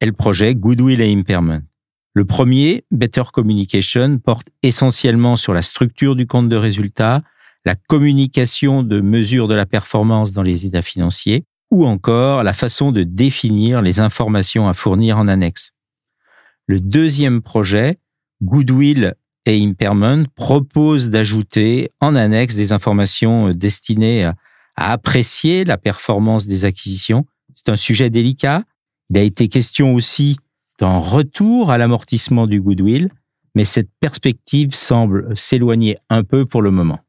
et 0.00 0.06
le 0.06 0.12
projet 0.12 0.56
Goodwill 0.56 1.00
et 1.00 1.12
Impairment. 1.12 1.62
Le 2.12 2.24
premier, 2.24 2.84
Better 2.90 3.24
Communication, 3.32 4.18
porte 4.18 4.48
essentiellement 4.64 5.36
sur 5.36 5.54
la 5.54 5.62
structure 5.62 6.16
du 6.16 6.26
compte 6.26 6.48
de 6.48 6.56
résultat, 6.56 7.22
la 7.66 7.74
communication 7.74 8.84
de 8.84 9.00
mesures 9.00 9.48
de 9.48 9.54
la 9.54 9.66
performance 9.66 10.32
dans 10.32 10.42
les 10.42 10.64
états 10.64 10.82
financiers, 10.82 11.44
ou 11.72 11.84
encore 11.84 12.44
la 12.44 12.52
façon 12.52 12.92
de 12.92 13.02
définir 13.02 13.82
les 13.82 13.98
informations 13.98 14.68
à 14.68 14.72
fournir 14.72 15.18
en 15.18 15.26
annexe. 15.26 15.72
Le 16.66 16.78
deuxième 16.80 17.42
projet, 17.42 17.98
Goodwill 18.40 19.14
et 19.46 19.62
Impairment, 19.64 20.26
propose 20.36 21.10
d'ajouter 21.10 21.90
en 22.00 22.14
annexe 22.14 22.54
des 22.54 22.72
informations 22.72 23.52
destinées 23.52 24.24
à, 24.24 24.34
apprécier 24.76 25.64
la 25.64 25.78
performance 25.78 26.46
des 26.46 26.66
acquisitions. 26.66 27.24
C'est 27.54 27.70
un 27.70 27.76
sujet 27.76 28.10
délicat. 28.10 28.62
Il 29.10 29.16
a 29.18 29.22
été 29.22 29.48
question 29.48 29.94
aussi 29.94 30.36
d'un 30.78 30.98
retour 30.98 31.70
à 31.70 31.78
l'amortissement 31.78 32.46
du 32.46 32.60
goodwill, 32.60 33.08
mais 33.54 33.64
cette 33.64 33.88
perspective 34.00 34.74
semble 34.74 35.34
s'éloigner 35.36 35.96
un 36.10 36.24
peu 36.24 36.44
pour 36.44 36.60
le 36.60 36.70
moment. 36.70 37.00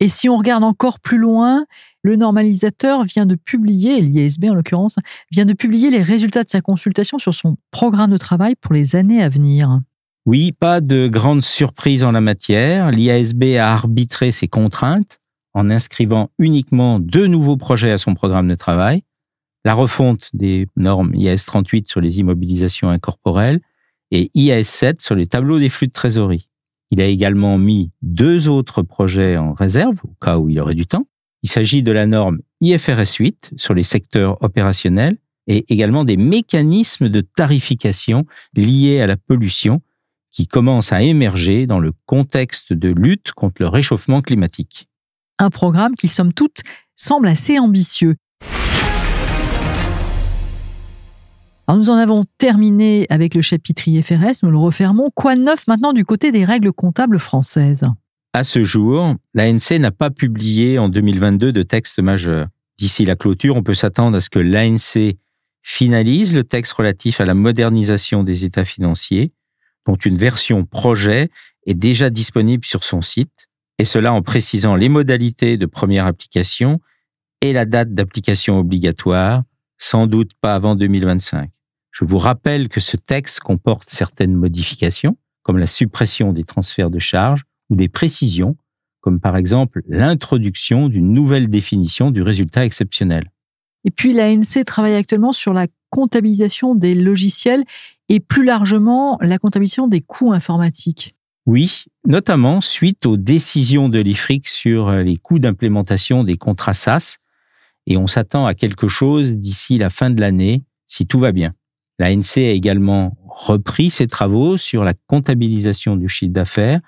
Et 0.00 0.08
si 0.08 0.28
on 0.30 0.36
regarde 0.36 0.64
encore 0.64 0.98
plus 0.98 1.18
loin, 1.18 1.66
le 2.02 2.16
normalisateur 2.16 3.04
vient 3.04 3.26
de 3.26 3.34
publier, 3.34 4.00
l'ISB 4.00 4.46
en 4.46 4.54
l'occurrence, 4.54 4.96
vient 5.30 5.44
de 5.44 5.52
publier 5.52 5.90
les 5.90 6.02
résultats 6.02 6.42
de 6.42 6.48
sa 6.48 6.62
consultation 6.62 7.18
sur 7.18 7.34
son 7.34 7.56
programme 7.70 8.10
de 8.10 8.16
travail 8.16 8.54
pour 8.56 8.72
les 8.72 8.96
années 8.96 9.22
à 9.22 9.28
venir. 9.28 9.78
Oui, 10.26 10.52
pas 10.52 10.80
de 10.80 11.08
grande 11.08 11.42
surprise 11.42 12.04
en 12.04 12.12
la 12.12 12.20
matière. 12.20 12.90
L'IASB 12.90 13.56
a 13.58 13.72
arbitré 13.72 14.32
ses 14.32 14.48
contraintes 14.48 15.20
en 15.54 15.70
inscrivant 15.70 16.30
uniquement 16.38 16.98
deux 16.98 17.26
nouveaux 17.26 17.56
projets 17.56 17.90
à 17.90 17.98
son 17.98 18.14
programme 18.14 18.48
de 18.48 18.54
travail. 18.54 19.02
La 19.64 19.74
refonte 19.74 20.30
des 20.32 20.66
normes 20.76 21.14
IAS 21.14 21.44
38 21.46 21.88
sur 21.88 22.00
les 22.00 22.20
immobilisations 22.20 22.88
incorporelles 22.88 23.60
et 24.10 24.30
IAS 24.34 24.64
7 24.64 25.00
sur 25.00 25.14
les 25.14 25.26
tableaux 25.26 25.58
des 25.58 25.68
flux 25.68 25.88
de 25.88 25.92
trésorerie. 25.92 26.49
Il 26.90 27.00
a 27.00 27.06
également 27.06 27.58
mis 27.58 27.90
deux 28.02 28.48
autres 28.48 28.82
projets 28.82 29.36
en 29.36 29.52
réserve, 29.52 29.96
au 30.04 30.14
cas 30.20 30.38
où 30.38 30.48
il 30.48 30.58
aurait 30.60 30.74
du 30.74 30.86
temps. 30.86 31.06
Il 31.42 31.50
s'agit 31.50 31.82
de 31.82 31.92
la 31.92 32.06
norme 32.06 32.40
IFRS 32.60 33.14
8 33.18 33.52
sur 33.56 33.74
les 33.74 33.82
secteurs 33.82 34.42
opérationnels 34.42 35.16
et 35.46 35.72
également 35.72 36.04
des 36.04 36.16
mécanismes 36.16 37.08
de 37.08 37.20
tarification 37.20 38.26
liés 38.54 39.00
à 39.00 39.06
la 39.06 39.16
pollution 39.16 39.80
qui 40.32 40.46
commencent 40.46 40.92
à 40.92 41.02
émerger 41.02 41.66
dans 41.66 41.80
le 41.80 41.92
contexte 42.06 42.72
de 42.72 42.88
lutte 42.88 43.32
contre 43.32 43.56
le 43.60 43.68
réchauffement 43.68 44.22
climatique. 44.22 44.88
Un 45.38 45.50
programme 45.50 45.96
qui, 45.96 46.08
somme 46.08 46.32
toute, 46.32 46.62
semble 46.94 47.26
assez 47.26 47.58
ambitieux. 47.58 48.16
Nous 51.76 51.90
en 51.90 51.96
avons 51.96 52.24
terminé 52.38 53.06
avec 53.10 53.34
le 53.34 53.42
chapitre 53.42 53.86
IFRS, 53.86 54.42
nous 54.42 54.50
le 54.50 54.58
refermons. 54.58 55.10
Quoi 55.14 55.36
de 55.36 55.42
neuf 55.42 55.66
maintenant 55.66 55.92
du 55.92 56.04
côté 56.04 56.32
des 56.32 56.44
règles 56.44 56.72
comptables 56.72 57.18
françaises? 57.18 57.86
À 58.32 58.44
ce 58.44 58.62
jour, 58.62 59.14
l'ANC 59.34 59.72
n'a 59.78 59.90
pas 59.90 60.10
publié 60.10 60.78
en 60.78 60.88
2022 60.88 61.52
de 61.52 61.62
texte 61.62 61.98
majeur. 61.98 62.48
D'ici 62.78 63.04
la 63.04 63.16
clôture, 63.16 63.56
on 63.56 63.62
peut 63.62 63.74
s'attendre 63.74 64.16
à 64.16 64.20
ce 64.20 64.30
que 64.30 64.38
l'ANC 64.38 65.16
finalise 65.62 66.34
le 66.34 66.44
texte 66.44 66.72
relatif 66.72 67.20
à 67.20 67.24
la 67.24 67.34
modernisation 67.34 68.22
des 68.22 68.44
états 68.44 68.64
financiers, 68.64 69.32
dont 69.86 69.96
une 69.96 70.16
version 70.16 70.64
projet 70.64 71.30
est 71.66 71.74
déjà 71.74 72.08
disponible 72.08 72.64
sur 72.64 72.84
son 72.84 73.02
site, 73.02 73.48
et 73.78 73.84
cela 73.84 74.12
en 74.12 74.22
précisant 74.22 74.76
les 74.76 74.88
modalités 74.88 75.56
de 75.56 75.66
première 75.66 76.06
application 76.06 76.80
et 77.40 77.52
la 77.52 77.64
date 77.64 77.94
d'application 77.94 78.58
obligatoire, 78.58 79.42
sans 79.78 80.06
doute 80.06 80.32
pas 80.40 80.54
avant 80.54 80.74
2025. 80.74 81.50
Je 82.00 82.06
vous 82.06 82.16
rappelle 82.16 82.70
que 82.70 82.80
ce 82.80 82.96
texte 82.96 83.40
comporte 83.40 83.90
certaines 83.90 84.34
modifications, 84.34 85.18
comme 85.42 85.58
la 85.58 85.66
suppression 85.66 86.32
des 86.32 86.44
transferts 86.44 86.88
de 86.88 86.98
charges 86.98 87.44
ou 87.68 87.76
des 87.76 87.88
précisions, 87.88 88.56
comme 89.02 89.20
par 89.20 89.36
exemple 89.36 89.82
l'introduction 89.86 90.88
d'une 90.88 91.12
nouvelle 91.12 91.50
définition 91.50 92.10
du 92.10 92.22
résultat 92.22 92.64
exceptionnel. 92.64 93.30
Et 93.84 93.90
puis 93.90 94.14
l'ANC 94.14 94.64
travaille 94.64 94.94
actuellement 94.94 95.34
sur 95.34 95.52
la 95.52 95.66
comptabilisation 95.90 96.74
des 96.74 96.94
logiciels 96.94 97.64
et 98.08 98.18
plus 98.18 98.44
largement 98.44 99.18
la 99.20 99.38
comptabilisation 99.38 99.86
des 99.86 100.00
coûts 100.00 100.32
informatiques. 100.32 101.14
Oui, 101.44 101.84
notamment 102.06 102.62
suite 102.62 103.04
aux 103.04 103.18
décisions 103.18 103.90
de 103.90 103.98
l'IFRIC 103.98 104.48
sur 104.48 104.90
les 104.90 105.18
coûts 105.18 105.38
d'implémentation 105.38 106.24
des 106.24 106.38
contrats 106.38 106.72
SAS, 106.72 107.18
et 107.86 107.98
on 107.98 108.06
s'attend 108.06 108.46
à 108.46 108.54
quelque 108.54 108.88
chose 108.88 109.36
d'ici 109.36 109.76
la 109.76 109.90
fin 109.90 110.08
de 110.08 110.20
l'année, 110.20 110.64
si 110.86 111.06
tout 111.06 111.18
va 111.18 111.32
bien. 111.32 111.52
L'ANC 112.00 112.38
a 112.38 112.52
également 112.52 113.18
repris 113.28 113.90
ses 113.90 114.08
travaux 114.08 114.56
sur 114.56 114.84
la 114.84 114.94
comptabilisation 114.94 115.96
du 115.96 116.08
chiffre 116.08 116.32
d'affaires 116.32 116.80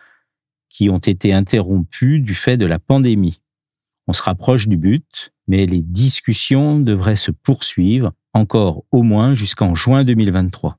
qui 0.70 0.88
ont 0.88 0.96
été 0.96 1.34
interrompus 1.34 2.22
du 2.22 2.34
fait 2.34 2.56
de 2.56 2.64
la 2.64 2.78
pandémie. 2.78 3.42
On 4.06 4.14
se 4.14 4.22
rapproche 4.22 4.68
du 4.68 4.78
but, 4.78 5.34
mais 5.48 5.66
les 5.66 5.82
discussions 5.82 6.80
devraient 6.80 7.14
se 7.14 7.30
poursuivre 7.30 8.14
encore 8.32 8.84
au 8.90 9.02
moins 9.02 9.34
jusqu'en 9.34 9.74
juin 9.74 10.02
2023. 10.02 10.78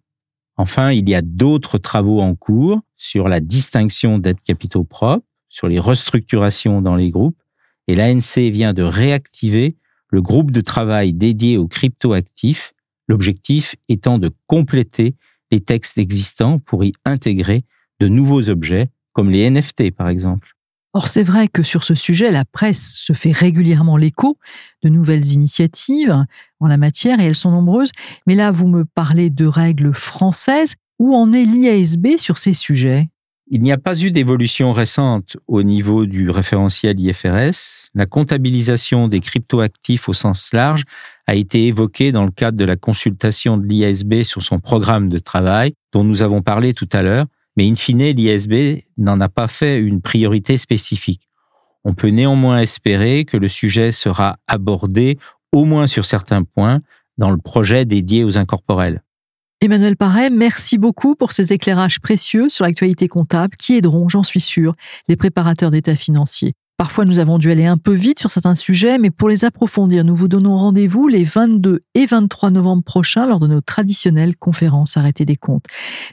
Enfin, 0.57 0.91
il 0.91 1.07
y 1.07 1.13
a 1.13 1.21
d'autres 1.21 1.77
travaux 1.77 2.19
en 2.19 2.33
cours 2.33 2.81
sur 2.97 3.27
la 3.27 3.39
distinction 3.39 4.17
d'aides 4.17 4.41
capitaux 4.41 4.83
propres, 4.83 5.23
sur 5.49 5.67
les 5.67 5.77
restructurations 5.77 6.81
dans 6.81 6.95
les 6.95 7.11
groupes, 7.11 7.39
et 7.87 7.93
l'ANC 7.93 8.39
vient 8.49 8.73
de 8.73 8.81
réactiver 8.81 9.77
le 10.07 10.23
groupe 10.23 10.49
de 10.49 10.61
travail 10.61 11.13
dédié 11.13 11.57
aux 11.57 11.67
cryptoactifs 11.67 12.72
l'objectif 13.07 13.75
étant 13.89 14.17
de 14.17 14.31
compléter 14.47 15.15
les 15.51 15.61
textes 15.61 15.97
existants 15.97 16.59
pour 16.59 16.83
y 16.83 16.93
intégrer 17.05 17.65
de 17.99 18.07
nouveaux 18.07 18.49
objets, 18.49 18.89
comme 19.13 19.29
les 19.29 19.49
NFT 19.49 19.91
par 19.91 20.09
exemple. 20.09 20.53
Or, 20.95 21.07
c'est 21.07 21.23
vrai 21.23 21.47
que 21.47 21.63
sur 21.63 21.83
ce 21.83 21.95
sujet, 21.95 22.31
la 22.31 22.45
presse 22.45 22.93
se 22.95 23.13
fait 23.13 23.31
régulièrement 23.31 23.97
l'écho 23.97 24.37
de 24.83 24.89
nouvelles 24.89 25.31
initiatives 25.31 26.23
en 26.59 26.67
la 26.67 26.77
matière, 26.77 27.19
et 27.19 27.23
elles 27.23 27.35
sont 27.35 27.49
nombreuses. 27.49 27.91
Mais 28.27 28.35
là, 28.35 28.51
vous 28.51 28.67
me 28.67 28.85
parlez 28.85 29.31
de 29.31 29.45
règles 29.47 29.93
françaises. 29.93 30.75
Où 30.99 31.15
en 31.15 31.33
est 31.33 31.45
l'IASB 31.45 32.17
sur 32.17 32.37
ces 32.37 32.53
sujets? 32.53 33.09
Il 33.53 33.61
n'y 33.61 33.71
a 33.71 33.77
pas 33.77 34.01
eu 34.01 34.09
d'évolution 34.09 34.73
récente 34.73 35.37
au 35.45 35.61
niveau 35.61 36.07
du 36.07 36.31
référentiel 36.31 36.99
IFRS. 36.99 37.91
La 37.93 38.07
comptabilisation 38.07 39.07
des 39.07 39.19
cryptoactifs 39.19 40.09
au 40.09 40.13
sens 40.13 40.49
large 40.53 40.85
a 41.27 41.35
été 41.35 41.67
évoquée 41.67 42.11
dans 42.11 42.25
le 42.25 42.31
cadre 42.31 42.57
de 42.57 42.65
la 42.65 42.75
consultation 42.75 43.59
de 43.59 43.67
l'IASB 43.67 44.23
sur 44.23 44.41
son 44.41 44.59
programme 44.59 45.07
de 45.07 45.19
travail, 45.19 45.73
dont 45.91 46.03
nous 46.03 46.23
avons 46.23 46.41
parlé 46.41 46.73
tout 46.73 46.89
à 46.93 47.03
l'heure, 47.03 47.27
mais 47.55 47.69
in 47.69 47.75
fine, 47.75 48.09
l'IASB 48.09 48.85
n'en 48.97 49.21
a 49.21 49.29
pas 49.29 49.47
fait 49.47 49.77
une 49.77 50.01
priorité 50.01 50.57
spécifique. 50.57 51.29
On 51.83 51.93
peut 51.93 52.09
néanmoins 52.09 52.57
espérer 52.57 53.23
que 53.23 53.37
le 53.37 53.49
sujet 53.49 53.91
sera 53.91 54.39
abordé, 54.47 55.19
au 55.51 55.65
moins 55.65 55.85
sur 55.85 56.05
certains 56.05 56.41
points, 56.41 56.81
dans 57.19 57.29
le 57.29 57.37
projet 57.37 57.85
dédié 57.85 58.23
aux 58.23 58.39
incorporels. 58.39 59.03
Emmanuel 59.63 59.95
Paré, 59.95 60.29
merci 60.29 60.77
beaucoup 60.77 61.15
pour 61.15 61.31
ces 61.31 61.53
éclairages 61.53 62.01
précieux 62.01 62.49
sur 62.49 62.65
l'actualité 62.65 63.07
comptable 63.07 63.55
qui 63.55 63.75
aideront, 63.75 64.09
j'en 64.09 64.21
suis 64.21 64.41
sûr, 64.41 64.75
les 65.07 65.15
préparateurs 65.15 65.71
d'état 65.71 65.95
financiers. 65.95 66.51
Parfois, 66.77 67.05
nous 67.05 67.19
avons 67.19 67.37
dû 67.37 67.49
aller 67.49 67.65
un 67.65 67.77
peu 67.77 67.93
vite 67.93 68.19
sur 68.19 68.29
certains 68.29 68.55
sujets, 68.55 68.97
mais 68.97 69.09
pour 69.09 69.29
les 69.29 69.45
approfondir, 69.45 70.03
nous 70.03 70.17
vous 70.17 70.27
donnons 70.27 70.57
rendez-vous 70.57 71.07
les 71.07 71.23
22 71.23 71.79
et 71.95 72.05
23 72.05 72.51
novembre 72.51 72.83
prochains 72.83 73.25
lors 73.25 73.39
de 73.39 73.47
nos 73.47 73.61
traditionnelles 73.61 74.35
conférences 74.35 74.97
arrêtées 74.97 75.23
des 75.23 75.37
comptes. 75.37 75.63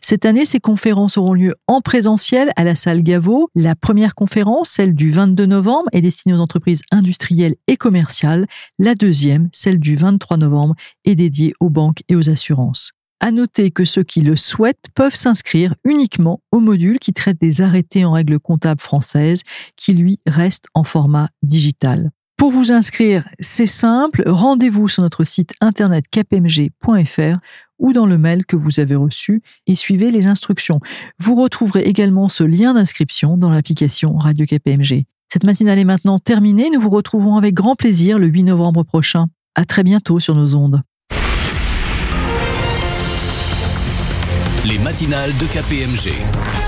Cette 0.00 0.26
année, 0.26 0.44
ces 0.44 0.60
conférences 0.60 1.18
auront 1.18 1.34
lieu 1.34 1.56
en 1.66 1.80
présentiel 1.80 2.52
à 2.54 2.62
la 2.62 2.76
salle 2.76 3.02
Gaveau. 3.02 3.48
La 3.56 3.74
première 3.74 4.14
conférence, 4.14 4.68
celle 4.68 4.94
du 4.94 5.10
22 5.10 5.46
novembre, 5.46 5.88
est 5.90 6.02
destinée 6.02 6.36
aux 6.36 6.40
entreprises 6.40 6.82
industrielles 6.92 7.56
et 7.66 7.76
commerciales. 7.76 8.46
La 8.78 8.94
deuxième, 8.94 9.48
celle 9.50 9.80
du 9.80 9.96
23 9.96 10.36
novembre, 10.36 10.76
est 11.04 11.16
dédiée 11.16 11.52
aux 11.58 11.68
banques 11.68 12.04
et 12.08 12.14
aux 12.14 12.30
assurances. 12.30 12.92
À 13.20 13.32
noter 13.32 13.70
que 13.70 13.84
ceux 13.84 14.02
qui 14.02 14.22
le 14.22 14.34
souhaitent 14.34 14.86
peuvent 14.94 15.14
s'inscrire 15.14 15.74
uniquement 15.84 16.40
au 16.52 16.60
module 16.60 16.98
qui 16.98 17.12
traite 17.12 17.38
des 17.38 17.60
arrêtés 17.60 18.04
en 18.04 18.12
règle 18.12 18.38
comptable 18.38 18.80
française, 18.80 19.42
qui 19.76 19.92
lui 19.92 20.18
reste 20.26 20.66
en 20.74 20.84
format 20.84 21.28
digital. 21.42 22.10
Pour 22.38 22.50
vous 22.50 22.72
inscrire, 22.72 23.28
c'est 23.38 23.66
simple, 23.66 24.22
rendez-vous 24.26 24.88
sur 24.88 25.02
notre 25.02 25.24
site 25.24 25.52
internet 25.60 26.06
kpmg.fr 26.10 27.38
ou 27.78 27.92
dans 27.92 28.06
le 28.06 28.16
mail 28.16 28.46
que 28.46 28.56
vous 28.56 28.80
avez 28.80 28.94
reçu 28.94 29.42
et 29.66 29.74
suivez 29.74 30.10
les 30.10 30.26
instructions. 30.26 30.80
Vous 31.18 31.34
retrouverez 31.34 31.82
également 31.82 32.30
ce 32.30 32.42
lien 32.42 32.72
d'inscription 32.72 33.36
dans 33.36 33.50
l'application 33.50 34.16
Radio 34.16 34.46
KPMG. 34.46 35.04
Cette 35.30 35.44
matinale 35.44 35.78
est 35.78 35.84
maintenant 35.84 36.18
terminée. 36.18 36.70
Nous 36.72 36.80
vous 36.80 36.88
retrouvons 36.88 37.36
avec 37.36 37.52
grand 37.52 37.76
plaisir 37.76 38.18
le 38.18 38.28
8 38.28 38.44
novembre 38.44 38.84
prochain. 38.84 39.26
À 39.54 39.66
très 39.66 39.84
bientôt 39.84 40.18
sur 40.18 40.34
nos 40.34 40.54
ondes. 40.54 40.82
Les 44.64 44.78
matinales 44.78 45.36
de 45.38 45.46
KPMG 45.46 46.59